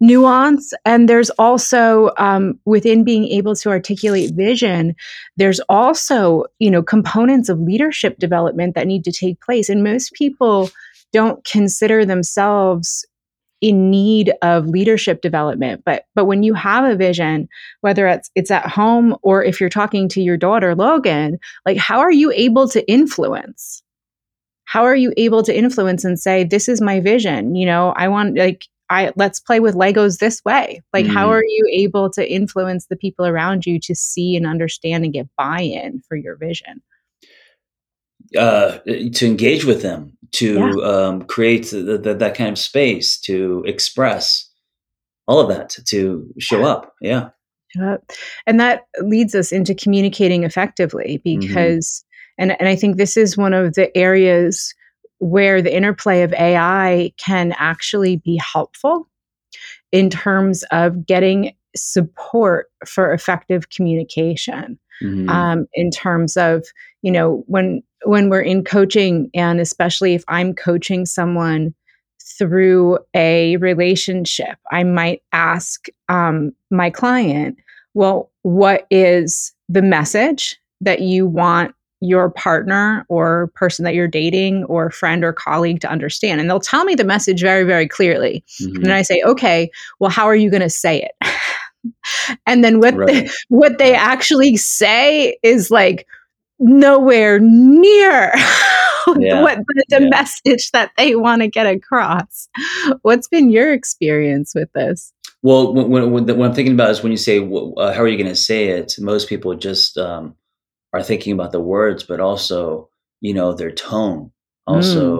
Nuance. 0.00 0.72
And 0.86 1.08
there's 1.08 1.28
also 1.30 2.10
um, 2.16 2.58
within 2.64 3.04
being 3.04 3.26
able 3.26 3.54
to 3.56 3.68
articulate 3.68 4.34
vision 4.34 4.96
there's 5.36 5.60
also 5.68 6.44
you 6.58 6.70
know 6.70 6.82
components 6.82 7.48
of 7.48 7.60
leadership 7.60 8.18
development 8.18 8.74
that 8.74 8.86
need 8.86 9.04
to 9.04 9.12
take 9.12 9.40
place. 9.40 9.68
And 9.68 9.84
most 9.84 10.12
people 10.14 10.70
don't 11.12 11.44
consider 11.44 12.04
themselves 12.04 13.06
in 13.60 13.90
need 13.90 14.32
of 14.40 14.66
leadership 14.66 15.20
development. 15.20 15.82
But 15.84 16.04
but 16.14 16.24
when 16.24 16.42
you 16.42 16.54
have 16.54 16.84
a 16.84 16.96
vision 16.96 17.48
whether 17.82 18.06
it's 18.08 18.30
it's 18.34 18.50
at 18.50 18.66
home 18.66 19.16
or 19.22 19.44
if 19.44 19.60
you're 19.60 19.68
talking 19.68 20.08
to 20.10 20.22
your 20.22 20.38
daughter 20.38 20.74
Logan 20.74 21.38
like 21.66 21.76
how 21.76 22.00
are 22.00 22.12
you 22.12 22.32
able 22.32 22.68
to 22.68 22.90
influence? 22.90 23.82
How 24.64 24.84
are 24.84 24.96
you 24.96 25.12
able 25.16 25.42
to 25.42 25.56
influence 25.56 26.04
and 26.04 26.18
say 26.18 26.44
this 26.44 26.68
is 26.68 26.80
my 26.80 27.00
vision 27.00 27.54
you 27.54 27.66
know? 27.66 27.92
I 27.96 28.08
want 28.08 28.38
like 28.38 28.66
I 28.90 29.12
let's 29.16 29.40
play 29.40 29.60
with 29.60 29.74
Legos 29.74 30.18
this 30.18 30.44
way. 30.44 30.82
Like, 30.92 31.06
mm-hmm. 31.06 31.14
how 31.14 31.30
are 31.30 31.44
you 31.44 31.68
able 31.72 32.10
to 32.10 32.30
influence 32.30 32.86
the 32.86 32.96
people 32.96 33.24
around 33.24 33.64
you 33.64 33.78
to 33.80 33.94
see 33.94 34.36
and 34.36 34.46
understand 34.46 35.04
and 35.04 35.12
get 35.12 35.28
buy-in 35.38 36.02
for 36.08 36.16
your 36.16 36.36
vision? 36.36 36.82
Uh, 38.36 38.78
to 39.12 39.26
engage 39.26 39.64
with 39.64 39.82
them, 39.82 40.16
to 40.32 40.54
yeah. 40.54 40.86
um, 40.86 41.22
create 41.22 41.70
the, 41.70 41.98
the, 41.98 42.14
that 42.14 42.36
kind 42.36 42.50
of 42.50 42.58
space, 42.58 43.18
to 43.18 43.64
express 43.66 44.48
all 45.26 45.40
of 45.40 45.48
that, 45.48 45.70
to 45.86 46.32
show 46.38 46.64
up. 46.64 46.94
Yeah. 47.00 47.30
And 48.46 48.60
that 48.60 48.82
leads 49.00 49.34
us 49.34 49.52
into 49.52 49.74
communicating 49.74 50.44
effectively 50.44 51.20
mm-hmm. 51.24 51.40
because, 51.40 52.04
mm-hmm. 52.38 52.50
and, 52.50 52.60
and 52.60 52.68
I 52.68 52.76
think 52.76 52.96
this 52.96 53.16
is 53.16 53.36
one 53.36 53.54
of 53.54 53.74
the 53.74 53.96
areas 53.96 54.74
where 55.20 55.62
the 55.62 55.74
interplay 55.74 56.22
of 56.22 56.32
AI 56.32 57.12
can 57.16 57.54
actually 57.58 58.16
be 58.16 58.36
helpful 58.36 59.08
in 59.92 60.10
terms 60.10 60.64
of 60.70 61.06
getting 61.06 61.54
support 61.76 62.66
for 62.86 63.12
effective 63.12 63.70
communication. 63.70 64.78
Mm-hmm. 65.02 65.30
Um, 65.30 65.66
in 65.72 65.90
terms 65.90 66.36
of 66.36 66.66
you 67.00 67.10
know 67.10 67.42
when 67.46 67.82
when 68.04 68.28
we're 68.28 68.40
in 68.40 68.64
coaching 68.64 69.30
and 69.34 69.60
especially 69.60 70.14
if 70.14 70.24
i'm 70.28 70.54
coaching 70.54 71.06
someone 71.06 71.74
through 72.38 72.98
a 73.14 73.56
relationship 73.58 74.58
i 74.70 74.84
might 74.84 75.22
ask 75.32 75.86
um, 76.08 76.52
my 76.70 76.90
client 76.90 77.56
well 77.94 78.30
what 78.42 78.86
is 78.90 79.52
the 79.68 79.82
message 79.82 80.60
that 80.80 81.00
you 81.00 81.26
want 81.26 81.74
your 82.00 82.30
partner 82.30 83.04
or 83.08 83.50
person 83.54 83.84
that 83.84 83.94
you're 83.94 84.08
dating 84.08 84.64
or 84.64 84.90
friend 84.90 85.22
or 85.22 85.32
colleague 85.32 85.80
to 85.80 85.90
understand. 85.90 86.40
And 86.40 86.48
they'll 86.48 86.60
tell 86.60 86.84
me 86.84 86.94
the 86.94 87.04
message 87.04 87.40
very, 87.42 87.64
very 87.64 87.86
clearly. 87.86 88.42
Mm-hmm. 88.60 88.84
And 88.84 88.92
I 88.92 89.02
say, 89.02 89.22
okay, 89.22 89.70
well, 89.98 90.10
how 90.10 90.26
are 90.26 90.36
you 90.36 90.50
going 90.50 90.62
to 90.62 90.70
say 90.70 91.02
it? 91.02 91.28
and 92.46 92.64
then 92.64 92.80
what 92.80 92.96
right. 92.96 93.06
they, 93.06 93.30
what 93.48 93.78
they 93.78 93.94
actually 93.94 94.56
say 94.56 95.36
is 95.42 95.70
like 95.70 96.06
nowhere 96.58 97.38
near 97.40 98.32
yeah. 99.18 99.42
what 99.42 99.58
the, 99.58 99.84
the 99.88 100.02
yeah. 100.02 100.08
message 100.08 100.70
that 100.72 100.92
they 100.96 101.16
want 101.16 101.42
to 101.42 101.48
get 101.48 101.66
across. 101.66 102.48
What's 103.02 103.28
been 103.28 103.50
your 103.50 103.72
experience 103.72 104.54
with 104.54 104.72
this? 104.72 105.12
Well, 105.42 105.72
when, 105.72 105.90
when, 105.90 106.10
what 106.10 106.48
I'm 106.48 106.54
thinking 106.54 106.74
about 106.74 106.90
is 106.90 107.02
when 107.02 107.12
you 107.12 107.18
say, 107.18 107.38
uh, 107.38 107.92
how 107.92 108.02
are 108.02 108.08
you 108.08 108.18
going 108.18 108.28
to 108.28 108.36
say 108.36 108.68
it? 108.68 108.94
Most 108.98 109.28
people 109.28 109.54
just 109.54 109.96
um, 109.96 110.36
are 110.92 111.02
thinking 111.02 111.32
about 111.32 111.52
the 111.52 111.60
words, 111.60 112.02
but 112.02 112.20
also, 112.20 112.88
you 113.20 113.34
know, 113.34 113.52
their 113.52 113.70
tone. 113.70 114.30
Also, 114.66 115.16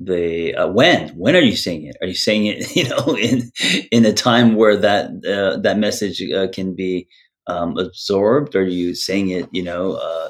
mm. 0.00 0.06
the 0.06 0.54
uh, 0.54 0.68
when 0.68 1.10
when 1.10 1.36
are 1.36 1.40
you 1.40 1.56
saying 1.56 1.86
it? 1.86 1.96
Are 2.00 2.06
you 2.06 2.14
saying 2.14 2.46
it, 2.46 2.76
you 2.76 2.88
know, 2.88 3.16
in 3.16 3.50
in 3.90 4.04
a 4.04 4.12
time 4.12 4.54
where 4.54 4.76
that 4.76 5.10
uh, 5.26 5.60
that 5.60 5.78
message 5.78 6.22
uh, 6.30 6.48
can 6.52 6.74
be 6.74 7.08
um, 7.46 7.76
absorbed? 7.78 8.54
Or 8.54 8.60
are 8.60 8.66
you 8.66 8.94
saying 8.94 9.30
it, 9.30 9.48
you 9.52 9.62
know, 9.62 9.94
uh, 9.94 10.28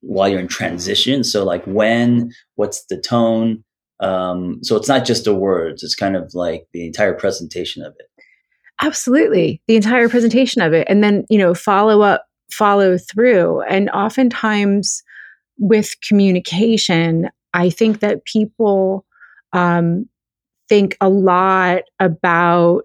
while 0.00 0.28
you're 0.28 0.40
in 0.40 0.48
transition? 0.48 1.24
So, 1.24 1.44
like, 1.44 1.64
when? 1.64 2.32
What's 2.56 2.84
the 2.86 3.00
tone? 3.00 3.64
Um, 4.00 4.60
so 4.62 4.76
it's 4.76 4.88
not 4.88 5.04
just 5.04 5.24
the 5.24 5.34
words; 5.34 5.82
it's 5.82 5.94
kind 5.94 6.16
of 6.16 6.30
like 6.34 6.66
the 6.72 6.86
entire 6.86 7.14
presentation 7.14 7.84
of 7.84 7.94
it. 7.98 8.06
Absolutely, 8.82 9.60
the 9.68 9.76
entire 9.76 10.08
presentation 10.08 10.62
of 10.62 10.72
it, 10.72 10.86
and 10.88 11.04
then 11.04 11.26
you 11.28 11.38
know, 11.38 11.54
follow 11.54 12.00
up 12.00 12.26
follow 12.50 12.98
through. 12.98 13.62
And 13.62 13.90
oftentimes 13.90 15.02
with 15.58 15.94
communication, 16.06 17.30
I 17.54 17.70
think 17.70 18.00
that 18.00 18.24
people 18.24 19.04
um, 19.52 20.08
think 20.68 20.96
a 21.00 21.08
lot 21.08 21.82
about 21.98 22.84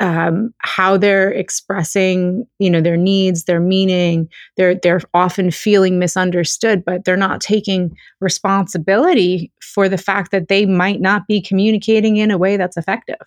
um, 0.00 0.54
how 0.58 0.96
they're 0.96 1.30
expressing, 1.30 2.46
you 2.58 2.70
know, 2.70 2.80
their 2.80 2.96
needs, 2.96 3.44
their 3.44 3.60
meaning. 3.60 4.28
They're 4.56 4.74
they're 4.74 5.02
often 5.12 5.50
feeling 5.50 5.98
misunderstood, 5.98 6.84
but 6.84 7.04
they're 7.04 7.18
not 7.18 7.42
taking 7.42 7.94
responsibility 8.20 9.52
for 9.60 9.88
the 9.88 9.98
fact 9.98 10.30
that 10.32 10.48
they 10.48 10.64
might 10.64 11.02
not 11.02 11.28
be 11.28 11.42
communicating 11.42 12.16
in 12.16 12.30
a 12.30 12.38
way 12.38 12.56
that's 12.56 12.78
effective. 12.78 13.20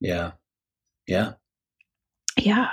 Yeah, 0.00 0.32
yeah, 1.06 1.32
yeah. 2.46 2.68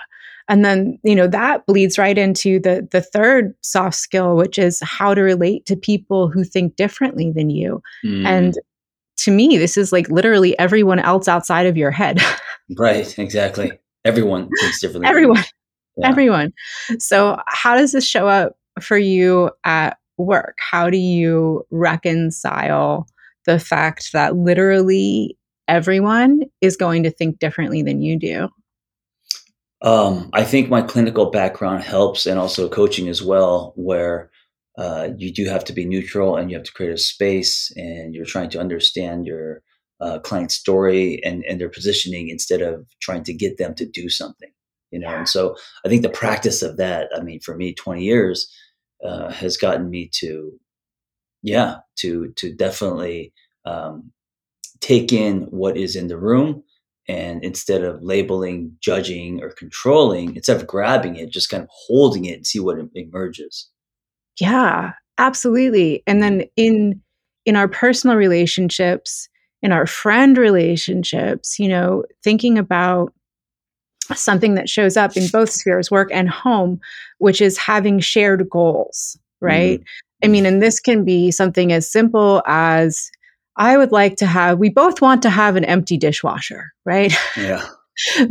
And 0.47 0.65
then 0.65 0.99
you 1.03 1.15
know 1.15 1.27
that 1.27 1.65
bleeds 1.67 1.97
right 1.97 2.17
into 2.17 2.59
the 2.59 2.87
the 2.91 3.01
third 3.01 3.53
soft 3.61 3.95
skill 3.95 4.35
which 4.35 4.57
is 4.57 4.79
how 4.81 5.13
to 5.13 5.21
relate 5.21 5.65
to 5.67 5.75
people 5.75 6.27
who 6.27 6.43
think 6.43 6.75
differently 6.75 7.31
than 7.31 7.49
you. 7.49 7.81
Mm. 8.03 8.25
and 8.25 8.59
to 9.17 9.31
me 9.31 9.57
this 9.57 9.77
is 9.77 9.91
like 9.91 10.09
literally 10.09 10.57
everyone 10.57 10.99
else 10.99 11.27
outside 11.27 11.65
of 11.65 11.77
your 11.77 11.91
head. 11.91 12.19
Right 12.77 13.17
exactly. 13.17 13.71
Everyone 14.05 14.47
thinks 14.59 14.81
differently 14.81 15.07
everyone. 15.07 15.43
Yeah. 15.97 16.07
everyone. 16.07 16.53
So 16.99 17.39
how 17.47 17.75
does 17.75 17.91
this 17.91 18.05
show 18.05 18.27
up 18.27 18.55
for 18.79 18.97
you 18.97 19.49
at 19.65 19.97
work? 20.17 20.55
How 20.59 20.89
do 20.89 20.97
you 20.97 21.65
reconcile 21.71 23.07
the 23.45 23.59
fact 23.59 24.13
that 24.13 24.35
literally 24.35 25.35
everyone 25.67 26.43
is 26.61 26.77
going 26.77 27.03
to 27.03 27.11
think 27.11 27.39
differently 27.39 27.81
than 27.81 28.01
you 28.01 28.17
do 28.17 28.49
um, 29.81 30.29
I 30.33 30.43
think 30.43 30.69
my 30.69 30.81
clinical 30.81 31.31
background 31.31 31.83
helps, 31.83 32.25
and 32.25 32.39
also 32.39 32.67
coaching 32.69 33.07
as 33.07 33.23
well, 33.23 33.73
where 33.75 34.29
uh, 34.77 35.09
you 35.17 35.31
do 35.31 35.45
have 35.45 35.63
to 35.65 35.73
be 35.73 35.85
neutral 35.85 36.35
and 36.35 36.49
you 36.49 36.57
have 36.57 36.65
to 36.65 36.73
create 36.73 36.93
a 36.93 36.97
space, 36.97 37.71
and 37.75 38.13
you're 38.13 38.25
trying 38.25 38.49
to 38.51 38.59
understand 38.59 39.25
your 39.25 39.61
uh, 40.01 40.19
client's 40.19 40.55
story 40.55 41.21
and, 41.23 41.43
and 41.45 41.59
their 41.59 41.69
positioning 41.69 42.29
instead 42.29 42.61
of 42.61 42.85
trying 43.01 43.23
to 43.23 43.33
get 43.33 43.57
them 43.57 43.73
to 43.75 43.85
do 43.85 44.09
something. 44.09 44.49
You 44.91 44.99
know, 44.99 45.09
and 45.09 45.29
so 45.29 45.55
I 45.85 45.89
think 45.89 46.01
the 46.01 46.09
practice 46.09 46.61
of 46.61 46.77
that, 46.77 47.09
I 47.15 47.21
mean, 47.21 47.39
for 47.41 47.55
me, 47.55 47.73
20 47.73 48.03
years 48.03 48.51
uh, 49.03 49.31
has 49.31 49.55
gotten 49.55 49.89
me 49.89 50.09
to, 50.15 50.59
yeah, 51.43 51.77
to 51.97 52.33
to 52.37 52.53
definitely 52.53 53.33
um, 53.65 54.11
take 54.81 55.13
in 55.13 55.43
what 55.51 55.77
is 55.77 55.95
in 55.95 56.07
the 56.07 56.17
room 56.17 56.63
and 57.09 57.43
instead 57.43 57.83
of 57.83 58.03
labeling, 58.03 58.77
judging, 58.81 59.41
or 59.41 59.49
controlling, 59.49 60.35
instead 60.35 60.55
of 60.55 60.67
grabbing 60.67 61.15
it, 61.15 61.31
just 61.31 61.49
kind 61.49 61.63
of 61.63 61.69
holding 61.71 62.25
it 62.25 62.35
and 62.35 62.45
see 62.45 62.59
what 62.59 62.77
emerges. 62.93 63.67
Yeah, 64.39 64.91
absolutely. 65.17 66.03
And 66.05 66.21
then 66.21 66.43
in 66.55 67.01
in 67.45 67.55
our 67.55 67.67
personal 67.67 68.15
relationships, 68.15 69.27
in 69.63 69.71
our 69.71 69.87
friend 69.87 70.37
relationships, 70.37 71.57
you 71.57 71.67
know, 71.67 72.03
thinking 72.23 72.59
about 72.59 73.11
something 74.13 74.53
that 74.53 74.69
shows 74.69 74.95
up 74.95 75.17
in 75.17 75.27
both 75.29 75.49
spheres, 75.49 75.89
work 75.89 76.09
and 76.13 76.29
home, 76.29 76.79
which 77.17 77.41
is 77.41 77.57
having 77.57 77.99
shared 77.99 78.47
goals, 78.51 79.17
right? 79.41 79.79
Mm-hmm. 79.79 80.25
I 80.25 80.27
mean, 80.27 80.45
and 80.45 80.61
this 80.61 80.79
can 80.79 81.03
be 81.03 81.31
something 81.31 81.71
as 81.71 81.91
simple 81.91 82.43
as 82.45 83.09
I 83.59 83.77
would 83.77 83.91
like 83.91 84.15
to 84.17 84.25
have, 84.25 84.57
we 84.57 84.69
both 84.69 85.01
want 85.01 85.21
to 85.23 85.29
have 85.29 85.57
an 85.57 85.65
empty 85.65 85.97
dishwasher, 85.97 86.73
right? 86.85 87.13
Yeah. 87.37 87.65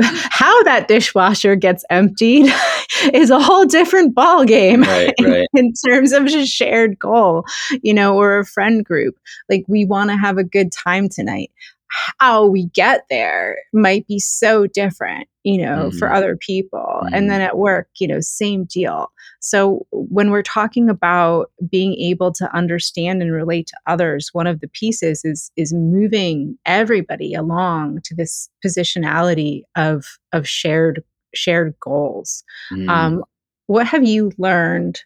How 0.00 0.62
that 0.62 0.88
dishwasher 0.88 1.54
gets 1.54 1.84
emptied 1.90 2.50
is 3.12 3.28
a 3.28 3.38
whole 3.38 3.66
different 3.66 4.14
ball 4.14 4.46
game 4.46 4.80
right, 4.80 5.12
right. 5.20 5.46
in, 5.54 5.66
in 5.66 5.72
terms 5.86 6.12
of 6.12 6.24
a 6.24 6.46
shared 6.46 6.98
goal, 6.98 7.44
you 7.82 7.92
know, 7.92 8.16
or 8.16 8.38
a 8.38 8.46
friend 8.46 8.82
group. 8.82 9.18
Like 9.50 9.64
we 9.68 9.84
want 9.84 10.08
to 10.08 10.16
have 10.16 10.38
a 10.38 10.44
good 10.44 10.72
time 10.72 11.10
tonight. 11.10 11.50
How 11.88 12.46
we 12.46 12.66
get 12.66 13.04
there 13.10 13.56
might 13.72 14.06
be 14.06 14.18
so 14.18 14.66
different 14.66 15.28
you 15.44 15.56
know, 15.64 15.88
Mhm. 15.88 15.98
for 15.98 16.12
other 16.12 16.36
people. 16.36 17.04
And 17.12 17.24
Mhm. 17.24 17.28
then 17.30 17.40
at 17.40 17.56
work, 17.56 17.88
you 17.98 18.06
know, 18.06 18.20
same 18.20 18.64
deal. 18.64 19.10
So 19.40 19.86
when 19.92 20.30
we're 20.30 20.42
talking 20.42 20.90
about 20.90 21.50
being 21.70 21.94
able 21.94 22.32
to 22.32 22.54
understand 22.54 23.22
and 23.22 23.32
relate 23.32 23.68
to 23.68 23.76
others, 23.86 24.28
one 24.34 24.46
of 24.46 24.60
the 24.60 24.68
pieces 24.68 25.24
is 25.24 25.50
is 25.56 25.72
moving 25.72 26.58
everybody 26.66 27.32
along 27.32 28.00
to 28.04 28.14
this 28.14 28.50
positionality 28.62 29.62
of 29.74 30.18
of 30.34 30.46
shared 30.46 31.02
shared 31.34 31.74
goals. 31.80 32.44
Mm. 32.70 32.88
Um, 32.90 33.24
what 33.68 33.86
have 33.86 34.04
you 34.04 34.32
learned 34.36 35.00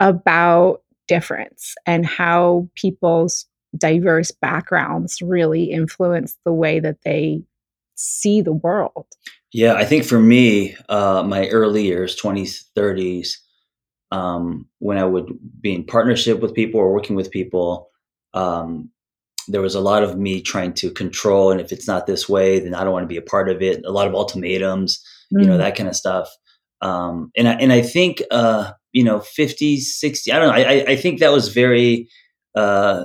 about 0.00 0.82
difference 1.08 1.74
and 1.86 2.04
how 2.06 2.68
people's 2.74 3.46
diverse 3.76 4.30
backgrounds 4.30 5.20
really 5.22 5.64
influence 5.64 6.36
the 6.44 6.52
way 6.52 6.80
that 6.80 6.98
they 7.04 7.42
see 7.94 8.40
the 8.40 8.52
world? 8.52 9.06
Yeah, 9.52 9.74
I 9.74 9.84
think 9.84 10.04
for 10.04 10.18
me, 10.18 10.76
uh, 10.88 11.22
my 11.26 11.48
early 11.48 11.84
years, 11.84 12.16
20s, 12.16 12.64
30s, 12.74 13.38
um, 14.10 14.66
when 14.78 14.98
I 14.98 15.04
would 15.04 15.38
be 15.60 15.74
in 15.74 15.84
partnership 15.84 16.40
with 16.40 16.54
people 16.54 16.80
or 16.80 16.92
working 16.92 17.16
with 17.16 17.30
people, 17.30 17.90
um, 18.34 18.90
there 19.48 19.60
was 19.62 19.74
a 19.74 19.80
lot 19.80 20.02
of 20.02 20.18
me 20.18 20.40
trying 20.40 20.72
to 20.74 20.90
control. 20.90 21.50
And 21.50 21.60
if 21.60 21.72
it's 21.72 21.88
not 21.88 22.06
this 22.06 22.28
way, 22.28 22.60
then 22.60 22.74
I 22.74 22.84
don't 22.84 22.92
want 22.92 23.04
to 23.04 23.08
be 23.08 23.16
a 23.16 23.22
part 23.22 23.48
of 23.50 23.60
it. 23.62 23.84
A 23.84 23.90
lot 23.90 24.06
of 24.06 24.14
ultimatums, 24.14 25.02
you 25.36 25.46
know, 25.46 25.54
Mm, 25.54 25.58
that 25.58 25.76
kind 25.76 25.88
of 25.88 25.96
stuff. 25.96 26.28
Um, 26.80 27.30
and 27.36 27.48
I, 27.48 27.52
and 27.54 27.72
I 27.72 27.82
think, 27.82 28.22
uh, 28.30 28.72
you 28.92 29.02
know, 29.04 29.20
50, 29.20 29.80
60, 29.80 30.32
I 30.32 30.38
don't 30.38 30.48
know. 30.48 30.54
I, 30.54 30.60
I- 30.80 30.84
I 30.92 30.96
think 30.96 31.20
that 31.20 31.32
was 31.32 31.48
very, 31.48 32.08
uh, 32.54 33.04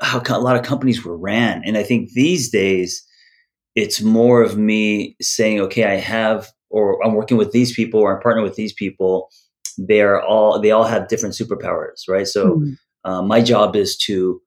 how 0.00 0.22
a 0.28 0.38
lot 0.38 0.56
of 0.56 0.62
companies 0.62 1.04
were 1.04 1.16
ran. 1.16 1.62
And 1.64 1.76
I 1.76 1.82
think 1.82 2.12
these 2.12 2.50
days, 2.50 3.04
it's 3.74 4.00
more 4.00 4.42
of 4.42 4.56
me 4.56 5.16
saying, 5.20 5.60
okay, 5.60 5.84
I 5.84 5.96
have, 5.96 6.48
or 6.70 7.04
I'm 7.04 7.14
working 7.14 7.36
with 7.36 7.52
these 7.52 7.74
people, 7.74 8.00
or 8.00 8.16
I'm 8.16 8.22
partnering 8.22 8.42
with 8.42 8.56
these 8.56 8.72
people. 8.72 9.28
They're 9.76 10.20
all, 10.20 10.60
they 10.60 10.70
all 10.70 10.84
have 10.84 11.08
different 11.08 11.34
superpowers, 11.34 12.08
right? 12.08 12.26
So 12.26 12.56
mm, 12.56 12.76
uh, 13.04 13.22
my 13.22 13.40
job 13.40 13.76
is 13.76 13.96
to 13.98 14.40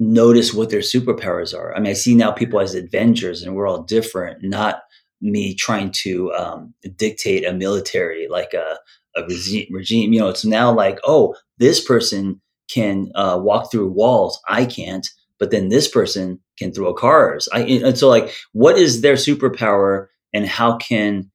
notice 0.00 0.52
what 0.52 0.70
their 0.70 0.80
superpowers 0.80 1.56
are. 1.56 1.74
I 1.74 1.80
mean, 1.80 1.90
I 1.90 1.94
see 1.94 2.14
now 2.14 2.30
people 2.30 2.60
as 2.60 2.74
Avengers, 2.74 3.42
and 3.42 3.54
we're 3.54 3.66
all 3.66 3.82
different. 3.82 4.42
Not 4.42 4.82
me 5.20 5.54
trying 5.54 5.90
to 5.90 6.32
um, 6.32 6.74
dictate 6.96 7.44
a 7.44 7.52
military 7.52 8.28
like 8.28 8.52
a, 8.52 8.78
a 9.16 9.22
regime, 9.24 9.66
regime. 9.70 10.12
You 10.12 10.20
know, 10.20 10.28
it's 10.28 10.44
now 10.44 10.72
like, 10.72 10.98
oh, 11.04 11.34
this 11.58 11.84
person 11.84 12.40
can 12.70 13.10
uh, 13.14 13.38
walk 13.40 13.70
through 13.70 13.90
walls. 13.90 14.40
I 14.48 14.64
can't. 14.66 15.08
But 15.38 15.50
then 15.50 15.68
this 15.68 15.88
person 15.88 16.38
can 16.58 16.72
throw 16.72 16.94
cars. 16.94 17.48
I 17.52 17.60
and 17.62 17.98
so 17.98 18.08
like, 18.08 18.32
what 18.52 18.78
is 18.78 19.00
their 19.02 19.14
superpower, 19.14 20.06
and 20.32 20.46
how 20.46 20.76
can 20.76 21.30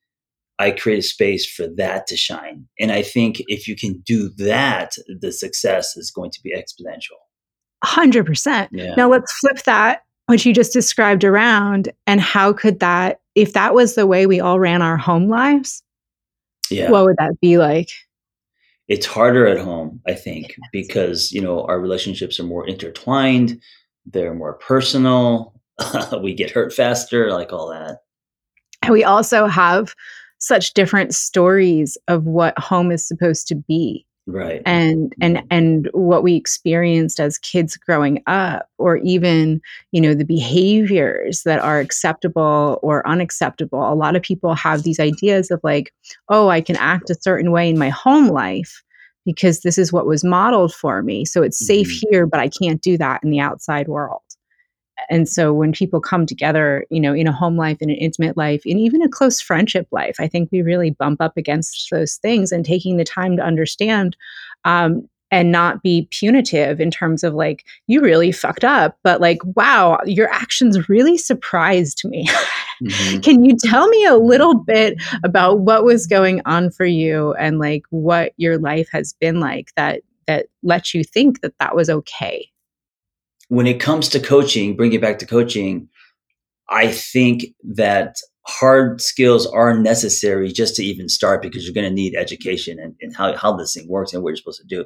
I 0.57 0.71
create 0.71 0.99
a 0.99 1.03
space 1.03 1.45
for 1.49 1.67
that 1.75 2.07
to 2.07 2.17
shine? 2.17 2.65
And 2.79 2.91
I 2.91 3.01
think 3.01 3.41
if 3.47 3.67
you 3.67 3.75
can 3.75 3.99
do 4.05 4.29
that, 4.37 4.95
the 5.19 5.31
success 5.31 5.95
is 5.97 6.11
going 6.11 6.31
to 6.31 6.39
be 6.43 6.53
exponential. 6.55 7.17
100%. 7.83 8.69
Now 8.97 9.09
let's 9.09 9.31
flip 9.39 9.63
that, 9.63 10.03
what 10.25 10.45
you 10.45 10.53
just 10.53 10.73
described 10.73 11.23
around, 11.23 11.89
and 12.07 12.19
how 12.19 12.51
could 12.53 12.79
that, 12.79 13.21
if 13.35 13.53
that 13.53 13.73
was 13.73 13.95
the 13.95 14.07
way 14.07 14.25
we 14.25 14.39
all 14.39 14.59
ran 14.59 14.81
our 14.81 14.97
home 14.97 15.27
lives, 15.29 15.81
Yeah. 16.69 16.91
what 16.91 17.05
would 17.05 17.15
that 17.19 17.39
be 17.41 17.57
like? 17.57 17.89
It's 18.89 19.05
harder 19.05 19.45
at 19.45 19.59
home, 19.59 20.01
I 20.07 20.13
think, 20.15 20.55
because, 20.71 21.31
you 21.31 21.41
know, 21.41 21.63
our 21.65 21.79
relationships 21.79 22.39
are 22.39 22.43
more 22.43 22.67
intertwined, 22.67 23.61
they're 24.05 24.33
more 24.33 24.53
personal, 24.55 25.53
we 26.21 26.33
get 26.33 26.51
hurt 26.51 26.73
faster, 26.73 27.31
like 27.31 27.53
all 27.53 27.69
that. 27.69 27.99
And 28.81 28.91
we 28.91 29.03
also 29.03 29.45
have 29.45 29.93
such 30.39 30.73
different 30.73 31.13
stories 31.13 31.97
of 32.07 32.23
what 32.23 32.57
home 32.57 32.91
is 32.91 33.07
supposed 33.07 33.47
to 33.49 33.55
be. 33.55 34.05
Right. 34.27 34.61
and 34.65 35.11
and 35.21 35.41
and 35.49 35.89
what 35.93 36.21
we 36.21 36.35
experienced 36.35 37.19
as 37.19 37.39
kids 37.39 37.75
growing 37.77 38.21
up 38.27 38.67
or 38.77 38.97
even 38.97 39.59
you 39.91 39.99
know 39.99 40.13
the 40.13 40.23
behaviors 40.23 41.41
that 41.43 41.59
are 41.59 41.79
acceptable 41.79 42.79
or 42.83 43.07
unacceptable 43.07 43.91
a 43.91 43.95
lot 43.95 44.15
of 44.15 44.21
people 44.21 44.53
have 44.53 44.83
these 44.83 44.99
ideas 44.99 45.49
of 45.49 45.59
like 45.63 45.91
oh 46.27 46.49
i 46.49 46.61
can 46.61 46.75
act 46.75 47.09
a 47.09 47.15
certain 47.19 47.51
way 47.51 47.67
in 47.69 47.79
my 47.79 47.89
home 47.89 48.27
life 48.27 48.83
because 49.25 49.61
this 49.61 49.79
is 49.79 49.91
what 49.91 50.05
was 50.05 50.23
modeled 50.23 50.75
for 50.75 51.01
me 51.01 51.25
so 51.25 51.41
it's 51.41 51.57
safe 51.65 51.87
Mhm. 51.89 52.05
here 52.11 52.25
but 52.27 52.39
i 52.39 52.49
can't 52.49 52.81
do 52.83 52.99
that 52.99 53.23
in 53.23 53.31
the 53.31 53.39
outside 53.39 53.87
world 53.87 54.21
and 55.09 55.27
so 55.27 55.53
when 55.53 55.71
people 55.71 55.99
come 56.01 56.25
together 56.25 56.85
you 56.89 56.99
know 56.99 57.13
in 57.13 57.27
a 57.27 57.31
home 57.31 57.57
life 57.57 57.77
in 57.81 57.89
an 57.89 57.95
intimate 57.95 58.37
life 58.37 58.61
and 58.65 58.79
even 58.79 59.01
a 59.01 59.09
close 59.09 59.39
friendship 59.41 59.87
life 59.91 60.15
i 60.19 60.27
think 60.27 60.49
we 60.51 60.61
really 60.61 60.91
bump 60.91 61.21
up 61.21 61.37
against 61.37 61.89
those 61.91 62.15
things 62.17 62.51
and 62.51 62.65
taking 62.65 62.97
the 62.97 63.03
time 63.03 63.35
to 63.37 63.43
understand 63.43 64.15
um, 64.65 65.07
and 65.31 65.51
not 65.51 65.83
be 65.83 66.07
punitive 66.09 66.81
in 66.81 66.89
terms 66.89 67.23
of 67.23 67.33
like 67.35 67.63
you 67.87 68.01
really 68.01 68.31
fucked 68.31 68.63
up 68.63 68.97
but 69.03 69.21
like 69.21 69.39
wow 69.55 69.99
your 70.05 70.29
actions 70.31 70.89
really 70.89 71.17
surprised 71.17 72.01
me 72.05 72.27
Mhm. 72.81 73.21
can 73.21 73.43
you 73.43 73.57
tell 73.57 73.89
me 73.89 74.05
a 74.05 74.15
little 74.15 74.55
bit 74.55 75.01
about 75.25 75.59
what 75.59 75.83
was 75.83 76.07
going 76.07 76.41
on 76.45 76.71
for 76.71 76.85
you 76.85 77.33
and 77.33 77.59
like 77.59 77.83
what 77.89 78.31
your 78.37 78.57
life 78.57 78.87
has 78.93 79.11
been 79.19 79.41
like 79.41 79.73
that 79.75 80.01
that 80.27 80.45
lets 80.63 80.93
you 80.93 81.03
think 81.03 81.41
that 81.41 81.53
that 81.59 81.75
was 81.75 81.89
okay 81.89 82.49
When 83.49 83.67
it 83.67 83.79
comes 83.79 84.09
to 84.09 84.19
coaching, 84.19 84.75
bring 84.75 84.93
it 84.93 85.01
back 85.01 85.19
to 85.19 85.25
coaching, 85.25 85.89
I 86.69 86.87
think 86.87 87.45
that 87.63 88.15
hard 88.47 89.01
skills 89.01 89.45
are 89.45 89.77
necessary 89.77 90.51
just 90.51 90.75
to 90.75 90.83
even 90.83 91.09
start 91.09 91.41
because 91.41 91.65
you're 91.65 91.73
going 91.73 91.87
to 91.89 91.93
need 91.93 92.15
education 92.15 92.79
and, 92.79 92.95
and 93.01 93.15
how, 93.15 93.35
how 93.35 93.55
this 93.55 93.73
thing 93.73 93.87
works 93.87 94.13
and 94.13 94.23
what 94.23 94.29
you're 94.29 94.37
supposed 94.37 94.61
to 94.61 94.67
do. 94.67 94.85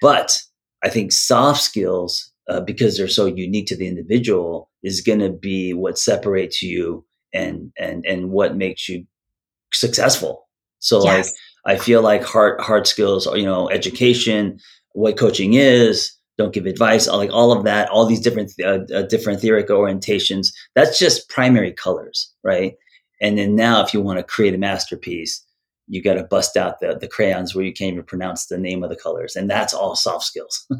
But 0.00 0.38
I 0.82 0.88
think 0.88 1.12
soft 1.12 1.62
skills, 1.62 2.32
uh, 2.48 2.60
because 2.60 2.96
they're 2.96 3.08
so 3.08 3.26
unique 3.26 3.66
to 3.66 3.76
the 3.76 3.88
individual, 3.88 4.70
is 4.82 5.00
going 5.00 5.18
to 5.20 5.30
be 5.30 5.72
what 5.72 5.98
separates 5.98 6.62
you 6.62 7.04
and 7.34 7.72
and 7.78 8.04
and 8.06 8.30
what 8.30 8.56
makes 8.56 8.88
you 8.88 9.04
successful. 9.72 10.48
So 10.78 10.98
like 10.98 11.26
I 11.64 11.76
feel 11.76 12.02
like 12.02 12.22
hard 12.22 12.60
hard 12.60 12.86
skills, 12.86 13.26
are, 13.26 13.36
you 13.36 13.44
know, 13.44 13.68
education, 13.70 14.58
what 14.92 15.16
coaching 15.16 15.54
is, 15.54 16.12
don't 16.38 16.52
give 16.52 16.66
advice, 16.66 17.08
all- 17.08 17.18
like 17.18 17.32
all 17.32 17.52
of 17.52 17.64
that, 17.64 17.88
all 17.90 18.06
these 18.06 18.20
different 18.20 18.52
uh, 18.62 18.80
uh, 18.94 19.02
different 19.02 19.40
theoretical 19.40 19.78
orientations. 19.78 20.52
That's 20.74 20.98
just 20.98 21.28
primary 21.28 21.72
colors, 21.72 22.32
right? 22.44 22.74
And 23.20 23.38
then 23.38 23.56
now, 23.56 23.82
if 23.82 23.94
you 23.94 24.00
want 24.00 24.18
to 24.18 24.22
create 24.24 24.54
a 24.54 24.58
masterpiece, 24.58 25.42
you 25.88 26.02
got 26.02 26.14
to 26.14 26.24
bust 26.24 26.56
out 26.56 26.80
the 26.80 26.96
the 27.00 27.08
crayons 27.08 27.54
where 27.54 27.64
you 27.64 27.72
can't 27.72 27.92
even 27.92 28.04
pronounce 28.04 28.46
the 28.46 28.58
name 28.58 28.82
of 28.82 28.90
the 28.90 28.96
colors, 28.96 29.36
and 29.36 29.48
that's 29.48 29.72
all 29.74 29.96
soft 29.96 30.24
skills. 30.24 30.66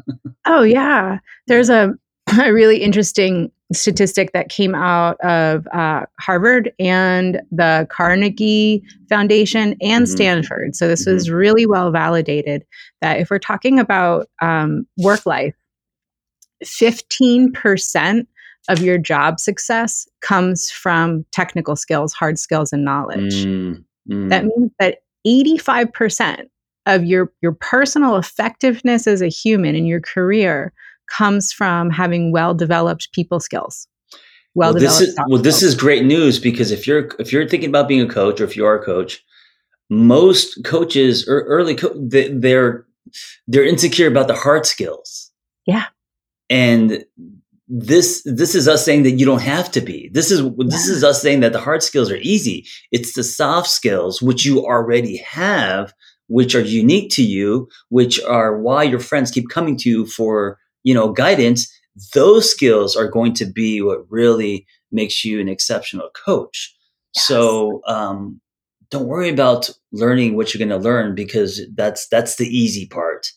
Oh 0.49 0.63
yeah, 0.63 1.19
there's 1.47 1.69
a 1.69 1.93
a 2.41 2.53
really 2.53 2.77
interesting 2.81 3.51
statistic 3.73 4.31
that 4.31 4.49
came 4.49 4.73
out 4.73 5.19
of 5.21 5.67
uh, 5.73 6.05
Harvard 6.19 6.71
and 6.79 7.41
the 7.51 7.85
Carnegie 7.89 8.81
Foundation 9.09 9.75
and 9.81 10.05
Mhm. 10.05 10.07
Stanford. 10.07 10.75
So 10.75 10.87
this 10.87 11.05
was 11.05 11.29
really 11.29 11.65
well 11.65 11.91
validated 11.91 12.63
that 13.01 13.19
if 13.19 13.29
we're 13.29 13.39
talking 13.39 13.79
about 13.79 14.29
um, 14.41 14.87
work 14.97 15.25
life, 15.25 15.55
fifteen 16.65 17.51
percent 17.51 18.27
of 18.69 18.79
your 18.81 18.97
job 18.97 19.39
success 19.39 20.07
comes 20.21 20.69
from 20.69 21.25
technical 21.31 21.75
skills, 21.75 22.13
hard 22.13 22.37
skills, 22.37 22.73
and 22.73 22.83
knowledge. 22.83 23.45
Mm, 23.45 23.83
mm. 24.09 24.29
That 24.29 24.43
means 24.45 24.71
that 24.79 24.97
85% 25.25 26.47
of 26.85 27.05
your 27.05 27.31
your 27.41 27.53
personal 27.53 28.15
effectiveness 28.15 29.07
as 29.07 29.21
a 29.21 29.27
human 29.27 29.75
in 29.75 29.85
your 29.85 30.01
career 30.01 30.73
comes 31.07 31.51
from 31.51 31.89
having 31.89 32.31
well-developed 32.31 33.09
people 33.13 33.39
skills. 33.39 33.87
well, 34.55 34.73
this 34.73 34.99
is 35.01 35.15
well, 35.27 35.41
this 35.41 35.61
is 35.63 35.75
great 35.75 36.03
news 36.05 36.39
because 36.39 36.71
if 36.71 36.87
you're 36.87 37.09
if 37.19 37.31
you're 37.31 37.47
thinking 37.47 37.69
about 37.69 37.87
being 37.87 38.01
a 38.01 38.07
coach 38.13 38.41
or 38.41 38.43
if 38.45 38.55
you 38.57 38.65
are 38.65 38.75
a 38.79 38.83
coach, 38.83 39.23
most 39.89 40.63
coaches 40.63 41.27
or 41.27 41.41
early 41.43 41.75
co- 41.75 41.93
they- 41.95 42.29
they're 42.33 42.85
they're 43.47 43.63
insecure 43.65 44.07
about 44.07 44.27
the 44.27 44.35
hard 44.35 44.65
skills. 44.65 45.31
Yeah. 45.65 45.85
and 46.49 47.03
this 47.69 48.21
this 48.23 48.55
is 48.55 48.67
us 48.67 48.85
saying 48.85 49.03
that 49.03 49.11
you 49.19 49.25
don't 49.25 49.41
have 49.41 49.69
to 49.71 49.81
be. 49.81 50.09
This 50.13 50.31
is 50.31 50.41
this 50.57 50.87
Yeah. 50.87 50.93
is 50.95 51.03
us 51.03 51.21
saying 51.21 51.41
that 51.41 51.51
the 51.51 51.59
hard 51.59 51.83
skills 51.83 52.09
are 52.09 52.15
easy. 52.21 52.65
It's 52.93 53.13
the 53.13 53.23
soft 53.23 53.69
skills 53.69 54.21
which 54.21 54.45
you 54.45 54.65
already 54.65 55.17
have, 55.17 55.93
which 56.27 56.55
are 56.55 56.61
unique 56.61 57.11
to 57.11 57.23
you, 57.23 57.67
which 57.89 58.21
are 58.23 58.57
why 58.61 58.83
your 58.83 59.01
friends 59.01 59.31
keep 59.31 59.49
coming 59.49 59.75
to 59.79 59.89
you 59.89 60.05
for 60.05 60.57
you 60.83 60.93
know 60.93 61.11
guidance. 61.11 61.71
Those 62.13 62.49
skills 62.49 62.95
are 62.95 63.09
going 63.09 63.33
to 63.35 63.45
be 63.45 63.81
what 63.81 64.09
really 64.09 64.67
makes 64.91 65.25
you 65.25 65.39
an 65.39 65.49
exceptional 65.49 66.09
coach. 66.25 66.75
So 67.15 67.81
um, 67.87 68.39
don't 68.89 69.07
worry 69.07 69.29
about 69.29 69.69
learning 69.91 70.35
what 70.35 70.53
you're 70.53 70.65
going 70.65 70.79
to 70.79 70.83
learn 70.83 71.15
because 71.15 71.61
that's 71.75 72.07
that's 72.07 72.35
the 72.35 72.47
easy 72.47 72.87
part. 72.87 73.31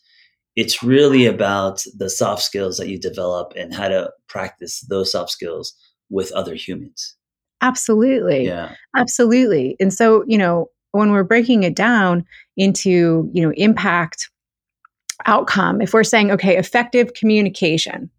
It's 0.55 0.83
really 0.83 1.25
about 1.25 1.83
the 1.97 2.09
soft 2.09 2.43
skills 2.43 2.77
that 2.77 2.89
you 2.89 2.99
develop 2.99 3.53
and 3.55 3.73
how 3.73 3.87
to 3.87 4.11
practice 4.27 4.81
those 4.81 5.11
soft 5.11 5.31
skills 5.31 5.73
with 6.09 6.31
other 6.33 6.55
humans. 6.55 7.15
Absolutely. 7.61 8.45
Yeah. 8.45 8.75
Absolutely. 8.95 9.75
And 9.79 9.93
so, 9.93 10.23
you 10.27 10.37
know, 10.37 10.69
when 10.91 11.11
we're 11.11 11.23
breaking 11.23 11.63
it 11.63 11.75
down 11.75 12.25
into, 12.57 13.29
you 13.33 13.41
know, 13.41 13.53
impact 13.55 14.29
outcome, 15.25 15.81
if 15.81 15.93
we're 15.93 16.03
saying, 16.03 16.31
okay, 16.31 16.57
effective 16.57 17.13
communication 17.13 18.09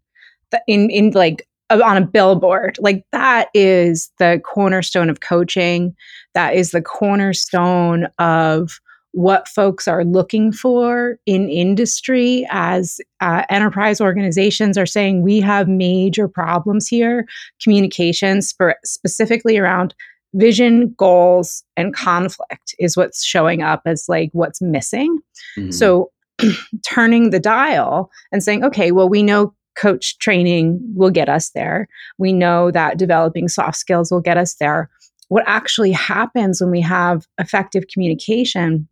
in, 0.67 0.89
in 0.89 1.11
like 1.11 1.47
on 1.69 1.97
a 1.97 2.05
billboard, 2.05 2.77
like 2.79 3.05
that 3.11 3.49
is 3.53 4.11
the 4.19 4.41
cornerstone 4.43 5.09
of 5.09 5.21
coaching. 5.21 5.95
That 6.33 6.55
is 6.55 6.71
the 6.71 6.81
cornerstone 6.81 8.07
of 8.19 8.79
what 9.13 9.47
folks 9.47 9.87
are 9.87 10.03
looking 10.03 10.51
for 10.51 11.19
in 11.27 11.47
industry 11.47 12.47
as 12.49 12.99
uh, 13.21 13.43
enterprise 13.49 14.01
organizations 14.01 14.75
are 14.75 14.87
saying 14.87 15.21
we 15.21 15.39
have 15.39 15.67
major 15.67 16.27
problems 16.27 16.87
here 16.87 17.27
communications 17.61 18.49
sp- 18.49 18.81
specifically 18.83 19.55
around 19.55 19.93
vision 20.33 20.95
goals 20.97 21.63
and 21.77 21.93
conflict 21.93 22.73
is 22.79 22.97
what's 22.97 23.23
showing 23.23 23.61
up 23.61 23.83
as 23.85 24.09
like 24.09 24.31
what's 24.33 24.63
missing 24.63 25.19
mm-hmm. 25.55 25.69
so 25.69 26.09
turning 26.87 27.29
the 27.29 27.39
dial 27.39 28.11
and 28.31 28.43
saying 28.43 28.63
okay 28.63 28.91
well 28.91 29.09
we 29.09 29.23
know 29.23 29.53
coach 29.75 30.17
training 30.19 30.79
will 30.95 31.09
get 31.09 31.29
us 31.29 31.49
there. 31.51 31.87
We 32.17 32.33
know 32.33 32.71
that 32.71 32.97
developing 32.97 33.47
soft 33.47 33.77
skills 33.77 34.11
will 34.11 34.21
get 34.21 34.37
us 34.37 34.55
there. 34.55 34.89
What 35.29 35.43
actually 35.47 35.91
happens 35.91 36.61
when 36.61 36.71
we 36.71 36.81
have 36.81 37.25
effective 37.39 37.85
communication 37.91 38.87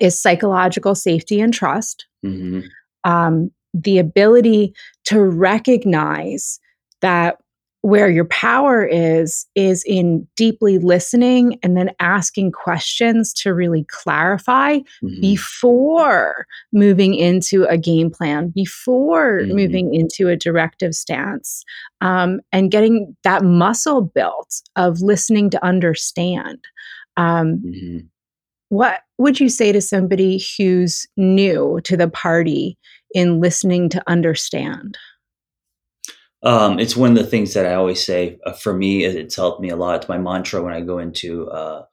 is 0.00 0.20
psychological 0.20 0.94
safety 0.94 1.40
and 1.40 1.52
trust, 1.52 2.06
mm-hmm. 2.24 2.60
um, 3.04 3.50
the 3.74 3.98
ability 3.98 4.74
to 5.04 5.22
recognize 5.22 6.60
that 7.00 7.38
where 7.88 8.10
your 8.10 8.26
power 8.26 8.84
is 8.84 9.46
is 9.54 9.82
in 9.86 10.28
deeply 10.36 10.76
listening 10.76 11.58
and 11.62 11.74
then 11.74 11.90
asking 12.00 12.52
questions 12.52 13.32
to 13.32 13.54
really 13.54 13.84
clarify 13.84 14.76
mm-hmm. 14.76 15.20
before 15.22 16.46
moving 16.70 17.14
into 17.14 17.64
a 17.64 17.78
game 17.78 18.10
plan 18.10 18.52
before 18.54 19.40
mm-hmm. 19.40 19.56
moving 19.56 19.94
into 19.94 20.28
a 20.28 20.36
directive 20.36 20.94
stance 20.94 21.64
um, 22.02 22.40
and 22.52 22.70
getting 22.70 23.16
that 23.24 23.42
muscle 23.42 24.02
built 24.02 24.60
of 24.76 25.00
listening 25.00 25.48
to 25.48 25.64
understand 25.64 26.58
um, 27.16 27.62
mm-hmm. 27.64 27.98
What 28.70 29.00
would 29.16 29.40
you 29.40 29.48
say 29.48 29.72
to 29.72 29.80
somebody 29.80 30.44
who's 30.58 31.06
new 31.16 31.80
to 31.84 31.96
the 31.96 32.08
party 32.08 32.76
in 33.14 33.40
listening 33.40 33.88
to 33.88 34.02
understand? 34.06 34.98
Um, 36.42 36.78
it's 36.78 36.96
one 36.96 37.10
of 37.10 37.16
the 37.16 37.28
things 37.28 37.54
that 37.54 37.66
I 37.66 37.74
always 37.74 38.04
say. 38.04 38.38
Uh, 38.46 38.52
for 38.52 38.72
me, 38.72 39.04
it's 39.04 39.36
helped 39.36 39.60
me 39.60 39.70
a 39.70 39.76
lot. 39.76 39.96
It's 39.96 40.08
my 40.08 40.18
mantra 40.18 40.62
when 40.62 40.72
I 40.72 40.80
go 40.80 40.98
into 40.98 41.48
uh, 41.50 41.84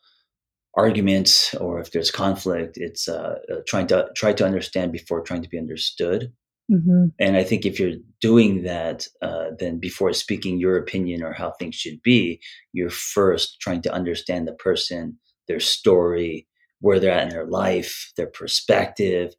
arguments 0.75 1.53
or 1.55 1.79
if 1.79 1.91
there's 1.91 2.11
conflict. 2.11 2.77
It's 2.77 3.07
uh, 3.07 3.37
uh 3.51 3.61
trying 3.67 3.87
to 3.87 4.09
try 4.15 4.33
to 4.33 4.45
understand 4.45 4.91
before 4.91 5.21
trying 5.21 5.41
to 5.41 5.49
be 5.49 5.57
understood. 5.57 6.31
Mm-hmm. 6.71 7.07
And 7.19 7.37
I 7.37 7.43
think 7.43 7.65
if 7.65 7.79
you're 7.79 7.97
doing 8.21 8.63
that, 8.63 9.07
uh, 9.21 9.51
then 9.59 9.79
before 9.79 10.13
speaking 10.13 10.59
your 10.59 10.77
opinion 10.77 11.21
or 11.23 11.33
how 11.33 11.51
things 11.51 11.75
should 11.75 12.01
be, 12.01 12.41
you're 12.73 12.89
first 12.89 13.59
trying 13.61 13.81
to 13.83 13.93
understand 13.93 14.47
the 14.47 14.53
person, 14.53 15.19
their 15.47 15.59
story, 15.59 16.47
where 16.81 16.99
they're 16.99 17.11
at 17.11 17.23
in 17.23 17.29
their 17.29 17.45
life, 17.45 18.11
their 18.17 18.27
perspective, 18.27 19.33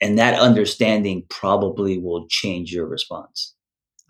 and 0.00 0.18
that 0.18 0.38
understanding 0.38 1.24
probably 1.30 1.98
will 1.98 2.26
change 2.28 2.72
your 2.72 2.86
response. 2.86 3.54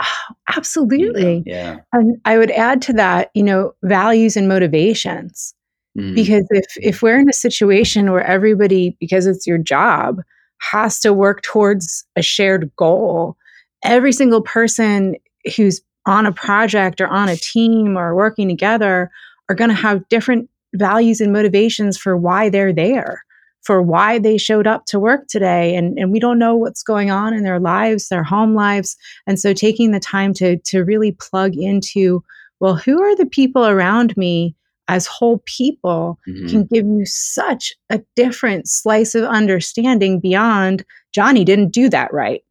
Oh, 0.03 0.35
absolutely. 0.57 1.43
yeah. 1.47 1.81
And 1.93 2.21
I 2.25 2.39
would 2.39 2.51
add 2.51 2.83
to 2.83 2.93
that, 2.95 3.31
you 3.35 3.43
know, 3.43 3.75
values 3.83 4.37
and 4.37 4.49
motivations. 4.49 5.55
Mm-hmm. 5.99 6.15
Because 6.15 6.47
if 6.51 6.65
if 6.77 7.03
we're 7.03 7.19
in 7.19 7.29
a 7.29 7.35
situation 7.35 8.11
where 8.11 8.25
everybody 8.25 8.97
because 8.99 9.27
it's 9.27 9.47
your 9.47 9.59
job 9.59 10.23
has 10.71 11.01
to 11.01 11.13
work 11.13 11.43
towards 11.43 12.05
a 12.17 12.23
shared 12.23 12.71
goal, 12.77 13.37
every 13.85 14.13
single 14.13 14.41
person 14.41 15.17
who's 15.57 15.83
on 16.07 16.25
a 16.25 16.33
project 16.33 17.01
or 17.01 17.09
on 17.09 17.29
a 17.29 17.37
team 17.37 17.97
or 17.97 18.15
working 18.15 18.49
together 18.49 19.11
are 19.49 19.55
going 19.55 19.71
to 19.71 19.77
have 19.77 20.09
different 20.09 20.49
values 20.75 21.21
and 21.21 21.33
motivations 21.33 21.99
for 21.99 22.17
why 22.17 22.49
they're 22.49 22.73
there, 22.73 23.23
for 23.63 23.81
why 23.81 24.19
they 24.19 24.37
showed 24.37 24.67
up 24.67 24.85
to 24.87 24.99
work 24.99 25.27
today. 25.29 25.75
And, 25.77 25.99
and 25.99 26.13
we 26.13 26.19
don't 26.19 26.39
know 26.39 26.57
what's 26.57 26.83
going 26.83 27.11
on 27.11 27.33
in 27.33 27.45
their 27.45 27.61
lives, 27.61 28.09
their 28.09 28.25
home 28.25 28.55
lives. 28.55 28.97
And 29.27 29.39
so 29.39 29.55
taking 29.55 29.93
the 29.93 30.01
time 30.01 30.35
to, 30.35 30.59
to 30.59 30.85
really 30.85 31.13
plug 31.13 31.57
into, 31.57 32.23
well, 32.61 32.75
who 32.75 33.01
are 33.03 33.17
the 33.17 33.27
people 33.27 33.67
around 33.67 34.17
me 34.17 34.57
as 34.89 35.07
whole 35.07 35.43
people 35.47 36.19
mm-hmm. 36.29 36.49
can 36.49 36.65
give 36.65 36.85
you 36.85 37.07
such 37.07 37.73
a 37.89 38.03
different 38.17 38.69
slice 38.69 39.15
of 39.15 39.25
understanding 39.25 40.19
beyond 40.19 40.85
Johnny 41.15 41.45
didn't 41.45 41.71
do 41.71 41.89
that 41.89 42.13
right. 42.13 42.43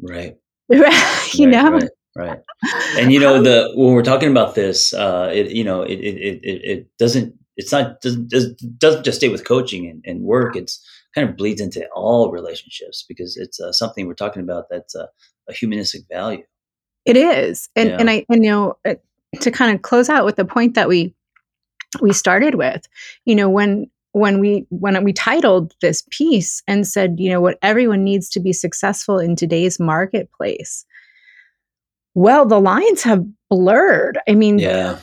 Right. 0.00 0.36
you 0.68 0.78
right, 0.78 1.50
know? 1.50 1.70
Right 1.70 1.88
right 2.16 2.40
and 2.98 3.12
you 3.12 3.20
know 3.20 3.40
the 3.42 3.70
when 3.74 3.94
we're 3.94 4.02
talking 4.02 4.30
about 4.30 4.54
this 4.54 4.92
uh 4.92 5.30
it 5.32 5.52
you 5.52 5.64
know 5.64 5.82
it 5.82 5.98
it 6.00 6.40
it, 6.42 6.64
it 6.64 6.98
doesn't 6.98 7.37
it's 7.58 7.72
not 7.72 8.00
doesn't 8.00 8.30
doesn't 8.78 9.04
just 9.04 9.18
stay 9.18 9.28
with 9.28 9.46
coaching 9.46 9.86
and, 9.86 10.02
and 10.06 10.22
work 10.22 10.56
it's 10.56 10.82
kind 11.14 11.28
of 11.28 11.36
bleeds 11.36 11.60
into 11.60 11.86
all 11.94 12.30
relationships 12.30 13.04
because 13.06 13.36
it's 13.36 13.60
uh, 13.60 13.72
something 13.72 14.06
we're 14.06 14.14
talking 14.14 14.42
about 14.42 14.70
that's 14.70 14.94
a, 14.94 15.08
a 15.48 15.52
humanistic 15.52 16.02
value 16.10 16.42
it 17.04 17.16
is 17.16 17.68
and 17.76 17.90
yeah. 17.90 17.96
and 17.98 18.08
i 18.08 18.24
and 18.30 18.44
you 18.44 18.50
know 18.50 18.76
uh, 18.86 18.94
to 19.40 19.50
kind 19.50 19.74
of 19.74 19.82
close 19.82 20.08
out 20.08 20.24
with 20.24 20.36
the 20.36 20.44
point 20.44 20.74
that 20.74 20.88
we 20.88 21.14
we 22.00 22.12
started 22.12 22.54
with 22.54 22.88
you 23.26 23.34
know 23.34 23.50
when 23.50 23.90
when 24.12 24.40
we 24.40 24.66
when 24.70 25.02
we 25.04 25.12
titled 25.12 25.74
this 25.82 26.02
piece 26.10 26.62
and 26.66 26.86
said 26.86 27.16
you 27.18 27.28
know 27.28 27.40
what 27.40 27.58
everyone 27.60 28.02
needs 28.02 28.30
to 28.30 28.40
be 28.40 28.52
successful 28.52 29.18
in 29.18 29.36
today's 29.36 29.78
marketplace 29.78 30.86
well, 32.18 32.46
the 32.46 32.60
lines 32.60 33.02
have 33.04 33.24
blurred. 33.48 34.18
I 34.28 34.34
mean, 34.34 34.58
yeah. 34.58 34.98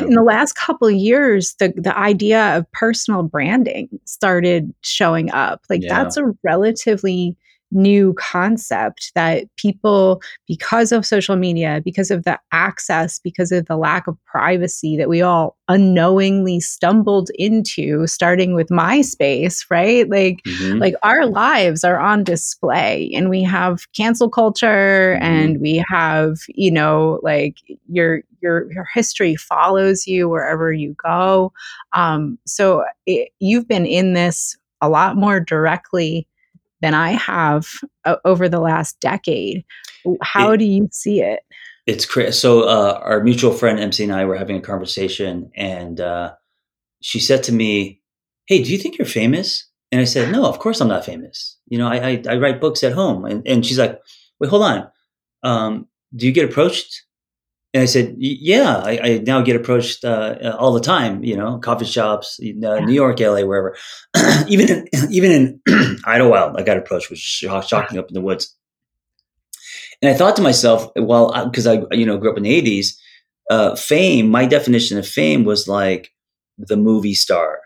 In 0.00 0.14
the 0.14 0.24
last 0.24 0.54
couple 0.54 0.88
of 0.88 0.94
years 0.94 1.54
the 1.60 1.72
the 1.76 1.96
idea 1.96 2.56
of 2.56 2.70
personal 2.72 3.22
branding 3.22 3.88
started 4.04 4.74
showing 4.82 5.30
up 5.30 5.62
like 5.70 5.82
yeah. 5.82 6.02
that's 6.02 6.16
a 6.16 6.32
relatively 6.42 7.36
new 7.72 8.14
concept 8.14 9.12
that 9.14 9.44
people, 9.56 10.22
because 10.46 10.92
of 10.92 11.04
social 11.04 11.36
media, 11.36 11.80
because 11.84 12.10
of 12.10 12.24
the 12.24 12.38
access, 12.52 13.18
because 13.18 13.50
of 13.50 13.66
the 13.66 13.76
lack 13.76 14.06
of 14.06 14.16
privacy 14.24 14.96
that 14.96 15.08
we 15.08 15.22
all 15.22 15.56
unknowingly 15.68 16.60
stumbled 16.60 17.30
into, 17.34 18.06
starting 18.06 18.54
with 18.54 18.68
MySpace, 18.68 19.64
right? 19.70 20.08
Like, 20.08 20.40
mm-hmm. 20.46 20.78
like 20.78 20.94
our 21.02 21.26
lives 21.26 21.82
are 21.82 21.98
on 21.98 22.24
display, 22.24 23.10
and 23.14 23.28
we 23.30 23.42
have 23.42 23.90
cancel 23.96 24.28
culture, 24.28 25.16
mm-hmm. 25.16 25.24
and 25.24 25.60
we 25.60 25.84
have, 25.88 26.38
you 26.48 26.70
know, 26.70 27.18
like 27.22 27.56
your 27.88 28.22
your 28.40 28.70
your 28.72 28.86
history 28.92 29.36
follows 29.36 30.06
you 30.06 30.28
wherever 30.28 30.72
you 30.72 30.94
go. 31.02 31.52
Um, 31.92 32.38
so 32.46 32.84
it, 33.06 33.30
you've 33.38 33.68
been 33.68 33.86
in 33.86 34.12
this 34.12 34.56
a 34.80 34.88
lot 34.88 35.16
more 35.16 35.38
directly 35.38 36.26
than 36.82 36.94
I 36.94 37.12
have 37.12 37.66
uh, 38.04 38.16
over 38.24 38.48
the 38.48 38.60
last 38.60 39.00
decade. 39.00 39.64
How 40.20 40.52
it, 40.52 40.58
do 40.58 40.64
you 40.64 40.88
see 40.92 41.20
it? 41.20 41.40
It's 41.86 42.04
crazy. 42.04 42.32
So 42.32 42.62
uh, 42.62 43.00
our 43.02 43.22
mutual 43.22 43.52
friend 43.52 43.78
MC 43.78 44.04
and 44.04 44.12
I 44.12 44.24
were 44.24 44.36
having 44.36 44.56
a 44.56 44.60
conversation, 44.60 45.50
and 45.56 46.00
uh, 46.00 46.34
she 47.00 47.20
said 47.20 47.42
to 47.44 47.52
me, 47.52 48.00
"Hey, 48.46 48.62
do 48.62 48.70
you 48.70 48.78
think 48.78 48.98
you're 48.98 49.06
famous?" 49.06 49.68
And 49.90 50.00
I 50.00 50.04
said, 50.04 50.30
"No, 50.30 50.44
of 50.44 50.58
course 50.58 50.80
I'm 50.80 50.88
not 50.88 51.04
famous. 51.04 51.58
You 51.68 51.78
know, 51.78 51.88
I 51.88 51.96
I, 51.96 52.22
I 52.28 52.36
write 52.36 52.60
books 52.60 52.84
at 52.84 52.92
home." 52.92 53.24
And, 53.24 53.46
and 53.46 53.64
she's 53.64 53.78
like, 53.78 53.98
"Wait, 54.40 54.50
hold 54.50 54.62
on. 54.62 54.90
Um, 55.42 55.88
do 56.14 56.26
you 56.26 56.32
get 56.32 56.50
approached 56.50 57.04
and 57.74 57.82
I 57.82 57.86
said, 57.86 58.16
yeah, 58.18 58.82
I, 58.84 58.98
I 59.02 59.18
now 59.26 59.40
get 59.40 59.56
approached 59.56 60.04
uh, 60.04 60.36
uh, 60.42 60.56
all 60.58 60.74
the 60.74 60.80
time, 60.80 61.24
you 61.24 61.36
know, 61.36 61.58
coffee 61.58 61.86
shops, 61.86 62.38
uh, 62.38 62.44
yeah. 62.44 62.78
New 62.80 62.92
York, 62.92 63.18
LA, 63.18 63.42
wherever. 63.42 63.76
even 64.46 64.68
in, 64.68 64.88
even 65.10 65.30
in 65.32 65.60
Idyllwild, 66.04 66.58
I 66.58 66.62
got 66.64 66.76
approached, 66.76 67.08
which 67.08 67.18
shocking 67.18 67.98
up 67.98 68.08
in 68.08 68.14
the 68.14 68.20
woods. 68.20 68.54
And 70.02 70.10
I 70.10 70.14
thought 70.14 70.36
to 70.36 70.42
myself, 70.42 70.90
well, 70.96 71.46
because 71.46 71.66
I, 71.66 71.82
you 71.92 72.04
know, 72.04 72.18
grew 72.18 72.30
up 72.30 72.36
in 72.36 72.42
the 72.42 72.62
80s, 72.62 72.94
uh, 73.50 73.74
fame, 73.74 74.28
my 74.28 74.44
definition 74.44 74.98
of 74.98 75.08
fame 75.08 75.44
was 75.44 75.66
like 75.66 76.10
the 76.58 76.76
movie 76.76 77.14
star, 77.14 77.58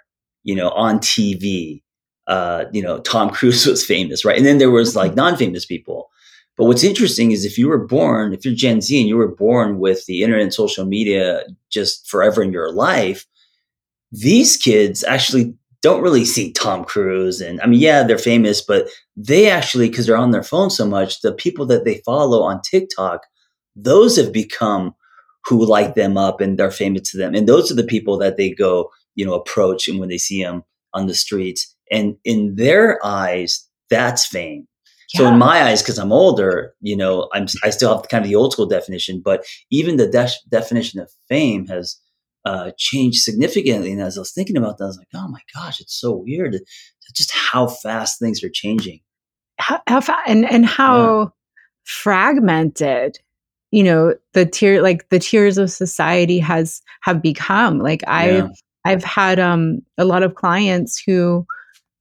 you 0.45 0.55
know, 0.55 0.69
on 0.71 1.01
TV. 1.01 1.83
Uh, 2.29 2.67
you 2.73 2.83
know, 2.83 3.01
Tom 3.01 3.31
Cruise 3.33 3.67
was 3.67 3.85
famous, 3.85 4.25
right? 4.25 4.37
And 4.37 4.47
then 4.47 4.59
there 4.59 4.71
was 4.71 4.95
like 4.95 5.13
mm-hmm. 5.13 5.21
non-famous 5.21 5.67
people 5.67 6.11
but 6.57 6.65
what's 6.65 6.85
interesting 6.85 7.33
is 7.33 7.45
if 7.45 7.59
you 7.59 7.69
were 7.69 7.87
born, 7.87 8.33
if 8.33 8.45
you're 8.45 8.55
Gen 8.55 8.81
Z 8.81 8.99
and 8.99 9.09
you 9.09 9.17
were 9.17 9.35
born 9.35 9.79
with 9.79 10.07
the 10.07 10.23
internet 10.23 10.43
and 10.43 10.55
social 10.55 10.87
media 10.87 11.45
just 11.71 12.09
forever 12.09 12.43
in 12.43 12.53
your 12.53 12.73
life, 12.73 13.27
these 14.11 14.57
kids 14.57 15.05
actually 15.05 15.55
don't 15.83 16.03
really 16.03 16.25
see 16.25 16.53
Tom 16.53 16.85
Cruise. 16.85 17.41
And 17.41 17.61
I 17.61 17.67
mean, 17.67 17.81
yeah, 17.81 18.03
they're 18.03 18.19
famous, 18.19 18.63
but 18.63 18.89
they 19.17 19.51
actually, 19.51 19.89
because 19.89 20.07
they're 20.07 20.17
on 20.17 20.31
their 20.31 20.43
phone 20.43 20.71
so 20.71 20.87
much, 20.87 21.21
the 21.21 21.33
people 21.33 21.67
that 21.67 21.85
they 21.85 22.03
follow 22.05 22.43
on 22.43 22.63
TikTok, 22.63 23.27
those 23.75 24.17
have 24.17 24.33
become 24.33 24.95
who 25.45 25.65
light 25.65 25.95
them 25.95 26.17
up 26.17 26.41
and 26.41 26.59
they're 26.59 26.71
famous 26.71 27.11
to 27.11 27.19
them. 27.19 27.35
And 27.35 27.49
those 27.49 27.71
are 27.71 27.77
the 27.77 27.85
people 27.85 28.19
that 28.19 28.37
they 28.37 28.51
go, 28.51 28.91
you 29.15 29.25
know, 29.25 29.35
approach 29.35 29.87
and 29.87 30.01
when 30.01 30.09
they 30.09 30.19
see 30.19 30.43
them 30.43 30.65
on 30.95 31.07
the 31.07 31.15
streets. 31.15 31.75
And 31.91 32.17
in 32.25 32.57
their 32.57 33.05
eyes, 33.05 33.69
that's 33.91 34.27
fame. 34.27 34.67
Yeah. 35.15 35.21
So 35.21 35.29
in 35.29 35.39
my 35.39 35.63
eyes, 35.63 35.83
because 35.83 35.99
I'm 35.99 36.13
older, 36.13 36.75
you 36.81 36.97
know, 36.97 37.29
I'm 37.33 37.47
I 37.63 37.71
still 37.71 37.95
have 37.95 38.09
kind 38.09 38.25
of 38.25 38.29
the 38.29 38.37
old 38.37 38.53
school 38.53 38.67
definition, 38.67 39.21
but 39.25 39.45
even 39.71 39.97
the 39.97 40.09
de- 40.09 40.29
definition 40.51 41.01
of 41.01 41.11
fame 41.29 41.67
has 41.69 41.97
uh, 42.45 42.71
changed 42.77 43.19
significantly. 43.23 43.93
And 43.93 44.01
as 44.01 44.17
I 44.17 44.21
was 44.21 44.33
thinking 44.33 44.57
about 44.57 44.79
that, 44.79 44.85
I 44.85 44.89
was 44.89 44.99
like, 44.99 45.09
oh 45.15 45.29
my 45.29 45.41
gosh, 45.55 45.81
it's 45.81 45.99
so 45.99 46.13
weird, 46.13 46.59
just 47.15 47.33
how 47.33 47.69
fast 47.69 48.19
things 48.19 48.43
are 48.43 48.51
changing. 48.51 49.01
How, 49.59 49.81
how 49.87 50.01
fa- 50.01 50.23
and 50.27 50.45
and 50.45 50.67
how 50.67 51.21
yeah. 51.21 51.27
fragmented 51.85 53.19
you 53.71 53.83
know 53.83 54.15
the 54.33 54.47
tier 54.47 54.83
like 54.83 55.09
the 55.09 55.19
tiers 55.19 55.59
of 55.59 55.71
society 55.71 56.39
has 56.39 56.83
have 57.03 57.21
become 57.21 57.79
like 57.79 58.03
i've 58.07 58.45
yeah. 58.45 58.49
i've 58.85 59.03
had 59.03 59.41
um 59.41 59.81
a 59.99 60.05
lot 60.05 60.23
of 60.23 60.35
clients 60.35 61.03
who 61.05 61.47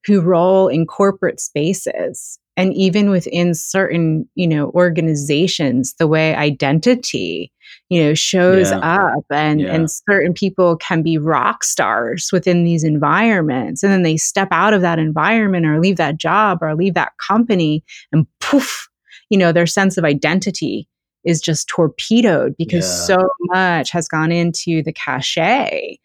who 0.06 0.22
roll 0.22 0.68
in 0.68 0.86
corporate 0.86 1.40
spaces 1.40 2.40
and 2.58 2.74
even 2.74 3.10
within 3.10 3.54
certain 3.54 4.28
you 4.36 4.48
know 4.48 4.72
organizations 4.72 5.94
the 5.96 6.08
way 6.08 6.36
identity 6.36 7.52
you 7.90 8.02
know 8.02 8.14
shows 8.14 8.72
yeah. 8.72 8.80
up 8.80 9.26
and 9.30 9.62
yeah. 9.62 9.74
and 9.74 9.90
certain 9.92 10.34
people 10.34 10.76
can 10.78 11.02
be 11.02 11.18
rock 11.18 11.64
stars 11.64 12.30
within 12.32 12.64
these 12.64 12.84
environments 12.84 13.84
and 13.84 13.92
then 13.92 14.04
they 14.04 14.18
step 14.18 14.48
out 14.52 14.74
of 14.74 14.82
that 14.82 15.00
environment 15.00 15.66
or 15.66 15.80
leave 15.80 15.98
that 15.98 16.18
job 16.18 16.60
or 16.62 16.76
leave 16.76 16.94
that 16.94 17.14
company 17.18 17.84
and 18.12 18.26
poof 18.40 18.88
you 19.30 19.38
know 19.38 19.52
their 19.52 19.68
sense 19.68 19.98
of 19.98 20.04
identity 20.04 20.88
is 21.24 21.42
just 21.42 21.68
torpedoed 21.68 22.56
because 22.58 22.86
yeah. 22.86 23.18
so 23.18 23.30
much 23.42 23.90
has 23.90 24.08
gone 24.08 24.32
into 24.32 24.82
the 24.84 24.94
cachet 24.94 25.98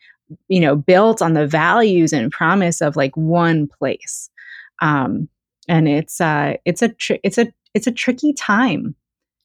you 0.49 0.61
know 0.61 0.77
built 0.77 1.21
on 1.21 1.35
the 1.35 1.47
values 1.47 2.13
and 2.13 2.33
promise 2.33 2.81
of 2.81 2.97
like 2.97 3.17
one 3.17 3.67
place 3.67 4.31
um 4.81 5.29
and 5.71 5.89
it's 5.89 6.21
uh 6.21 6.55
it's 6.67 6.83
a 6.83 6.89
tr- 6.89 7.23
it's 7.25 7.39
a 7.39 7.51
it's 7.73 7.87
a 7.87 7.93
tricky 7.93 8.35
time. 8.35 8.95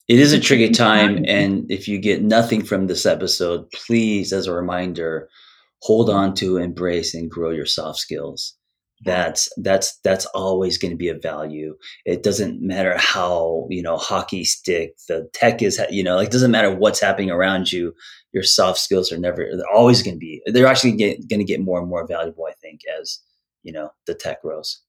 It 0.07 0.19
is 0.19 0.33
a 0.33 0.39
tricky 0.39 0.69
time. 0.71 1.23
and 1.27 1.71
if 1.71 1.87
you 1.87 1.99
get 1.99 2.21
nothing 2.21 2.63
from 2.63 2.87
this 2.87 3.05
episode 3.05 3.71
please 3.71 4.33
as 4.33 4.47
a 4.47 4.53
reminder 4.53 5.29
hold 5.81 6.09
on 6.09 6.33
to 6.33 6.57
embrace 6.57 7.13
and 7.13 7.29
grow 7.29 7.51
your 7.51 7.65
soft 7.65 7.99
skills. 7.99 8.55
That's 9.03 9.49
that's 9.57 9.99
that's 10.03 10.25
always 10.27 10.77
going 10.77 10.91
to 10.91 10.97
be 10.97 11.09
a 11.09 11.19
value. 11.19 11.75
It 12.05 12.23
doesn't 12.23 12.61
matter 12.61 12.97
how 12.97 13.67
you 13.69 13.83
know 13.83 13.97
hockey 13.97 14.45
stick 14.45 14.95
the 15.07 15.29
tech 15.33 15.61
is 15.61 15.79
you 15.91 16.03
know 16.03 16.15
like 16.15 16.31
doesn't 16.31 16.51
matter 16.51 16.73
what's 16.73 17.01
happening 17.01 17.29
around 17.29 17.71
you 17.71 17.93
your 18.31 18.43
soft 18.43 18.79
skills 18.79 19.11
are 19.11 19.17
never 19.17 19.47
they're 19.55 19.75
always 19.75 20.01
going 20.01 20.15
to 20.15 20.19
be 20.19 20.41
they're 20.47 20.67
actually 20.67 20.91
going 20.93 21.39
to 21.39 21.43
get 21.43 21.61
more 21.61 21.79
and 21.79 21.89
more 21.89 22.07
valuable 22.07 22.45
i 22.49 22.53
think 22.61 22.81
as 22.99 23.19
you 23.63 23.71
know 23.71 23.89
the 24.07 24.15
tech 24.15 24.41
grows 24.41 24.81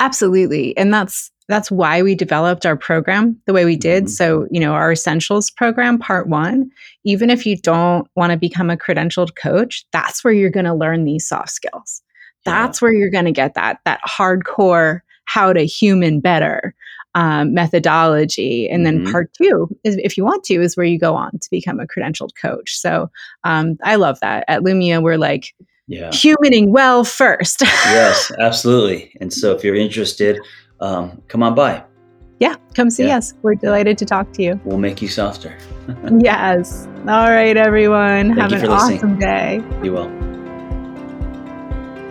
absolutely 0.00 0.76
and 0.76 0.92
that's 0.92 1.30
that's 1.48 1.70
why 1.70 2.02
we 2.02 2.14
developed 2.14 2.66
our 2.66 2.76
program 2.76 3.40
the 3.46 3.52
way 3.52 3.64
we 3.64 3.76
did 3.76 4.04
mm-hmm. 4.04 4.10
so 4.10 4.46
you 4.50 4.60
know 4.60 4.72
our 4.72 4.92
essentials 4.92 5.50
program 5.50 5.98
part 5.98 6.28
1 6.28 6.70
even 7.04 7.30
if 7.30 7.46
you 7.46 7.56
don't 7.56 8.06
want 8.14 8.30
to 8.30 8.36
become 8.36 8.70
a 8.70 8.76
credentialed 8.76 9.34
coach 9.34 9.84
that's 9.92 10.22
where 10.22 10.32
you're 10.32 10.50
going 10.50 10.66
to 10.66 10.74
learn 10.74 11.04
these 11.04 11.26
soft 11.26 11.50
skills 11.50 12.02
that's 12.44 12.80
yeah. 12.80 12.86
where 12.86 12.92
you're 12.92 13.10
going 13.10 13.24
to 13.24 13.32
get 13.32 13.54
that 13.54 13.80
that 13.84 14.00
hardcore 14.06 15.00
how 15.24 15.52
to 15.52 15.62
human 15.62 16.20
better 16.20 16.74
um, 17.14 17.54
methodology 17.54 18.68
and 18.68 18.86
then 18.86 19.00
mm-hmm. 19.00 19.12
part 19.12 19.30
two 19.34 19.68
is 19.82 19.96
if 19.96 20.16
you 20.16 20.24
want 20.24 20.44
to 20.44 20.62
is 20.62 20.76
where 20.76 20.86
you 20.86 20.98
go 20.98 21.16
on 21.16 21.32
to 21.32 21.48
become 21.50 21.80
a 21.80 21.86
credentialed 21.86 22.30
coach 22.40 22.76
so 22.76 23.10
um, 23.44 23.76
i 23.82 23.96
love 23.96 24.20
that 24.20 24.44
at 24.46 24.62
lumia 24.62 25.02
we're 25.02 25.16
like 25.16 25.54
yeah. 25.88 26.10
humaning 26.10 26.68
well 26.68 27.04
first. 27.04 27.62
Yes 27.62 28.30
absolutely. 28.38 29.12
And 29.20 29.32
so 29.32 29.54
if 29.54 29.64
you're 29.64 29.74
interested 29.74 30.38
um, 30.80 31.22
come 31.28 31.42
on 31.42 31.54
by. 31.54 31.84
Yeah 32.38 32.54
come 32.74 32.90
see 32.90 33.06
yeah. 33.06 33.16
us. 33.16 33.34
We're 33.42 33.56
delighted 33.56 33.98
to 33.98 34.04
talk 34.04 34.32
to 34.34 34.42
you. 34.42 34.60
We'll 34.64 34.78
make 34.78 35.02
you 35.02 35.08
softer. 35.08 35.56
Yes. 36.18 36.86
All 37.08 37.30
right 37.30 37.56
everyone. 37.56 38.34
Thank 38.34 38.52
have 38.52 38.62
an 38.62 38.70
awesome 38.70 39.18
day. 39.18 39.62
You 39.82 39.92
will 39.92 40.28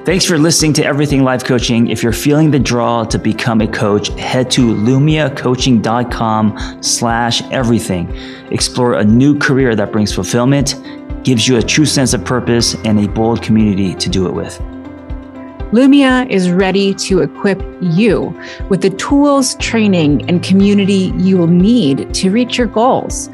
Thanks 0.07 0.23
for 0.23 0.37
listening 0.37 0.71
to 0.75 0.85
Everything 0.85 1.25
Life 1.25 1.43
Coaching. 1.43 1.89
If 1.89 2.01
you're 2.01 2.13
feeling 2.13 2.49
the 2.49 2.59
draw 2.59 3.03
to 3.03 3.19
become 3.19 3.59
a 3.59 3.67
coach, 3.67 4.07
head 4.17 4.49
to 4.51 4.73
lumiacoaching.com 4.73 6.81
slash 6.81 7.41
everything. 7.51 8.15
Explore 8.49 8.93
a 8.93 9.03
new 9.03 9.37
career 9.37 9.75
that 9.75 9.91
brings 9.91 10.15
fulfillment, 10.15 10.75
gives 11.27 11.45
you 11.45 11.57
a 11.57 11.61
true 11.61 11.85
sense 11.85 12.13
of 12.13 12.23
purpose, 12.23 12.73
and 12.85 13.03
a 13.03 13.07
bold 13.09 13.41
community 13.41 13.93
to 13.95 14.07
do 14.07 14.27
it 14.27 14.33
with. 14.33 14.57
Lumia 15.73 16.25
is 16.29 16.49
ready 16.49 16.93
to 16.93 17.19
equip 17.19 17.61
you 17.81 18.33
with 18.69 18.81
the 18.81 18.91
tools, 18.91 19.55
training, 19.55 20.25
and 20.29 20.41
community 20.41 21.11
you 21.17 21.37
will 21.37 21.47
need 21.47 22.13
to 22.13 22.31
reach 22.31 22.57
your 22.57 22.67
goals. 22.67 23.29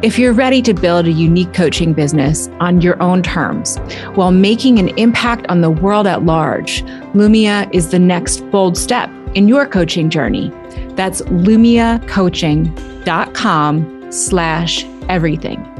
If 0.00 0.18
you're 0.18 0.32
ready 0.32 0.62
to 0.62 0.72
build 0.72 1.06
a 1.06 1.12
unique 1.12 1.52
coaching 1.52 1.92
business 1.92 2.48
on 2.60 2.80
your 2.80 2.98
own 3.02 3.22
terms 3.22 3.76
while 4.14 4.32
making 4.32 4.78
an 4.78 4.88
impact 4.96 5.44
on 5.50 5.60
the 5.60 5.70
world 5.70 6.06
at 6.06 6.24
large, 6.24 6.82
Lumia 7.12 7.68
is 7.74 7.90
the 7.90 7.98
next 7.98 8.40
bold 8.50 8.78
step 8.78 9.10
in 9.34 9.48
your 9.48 9.66
coaching 9.66 10.08
journey. 10.08 10.50
That's 10.94 11.20
lumiacoaching.com 11.20 14.12
slash 14.12 14.84
everything. 15.10 15.73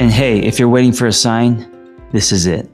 And 0.00 0.10
hey, 0.10 0.38
if 0.38 0.58
you're 0.58 0.70
waiting 0.70 0.94
for 0.94 1.06
a 1.06 1.12
sign, 1.12 2.08
this 2.10 2.32
is 2.32 2.46
it. 2.46 2.70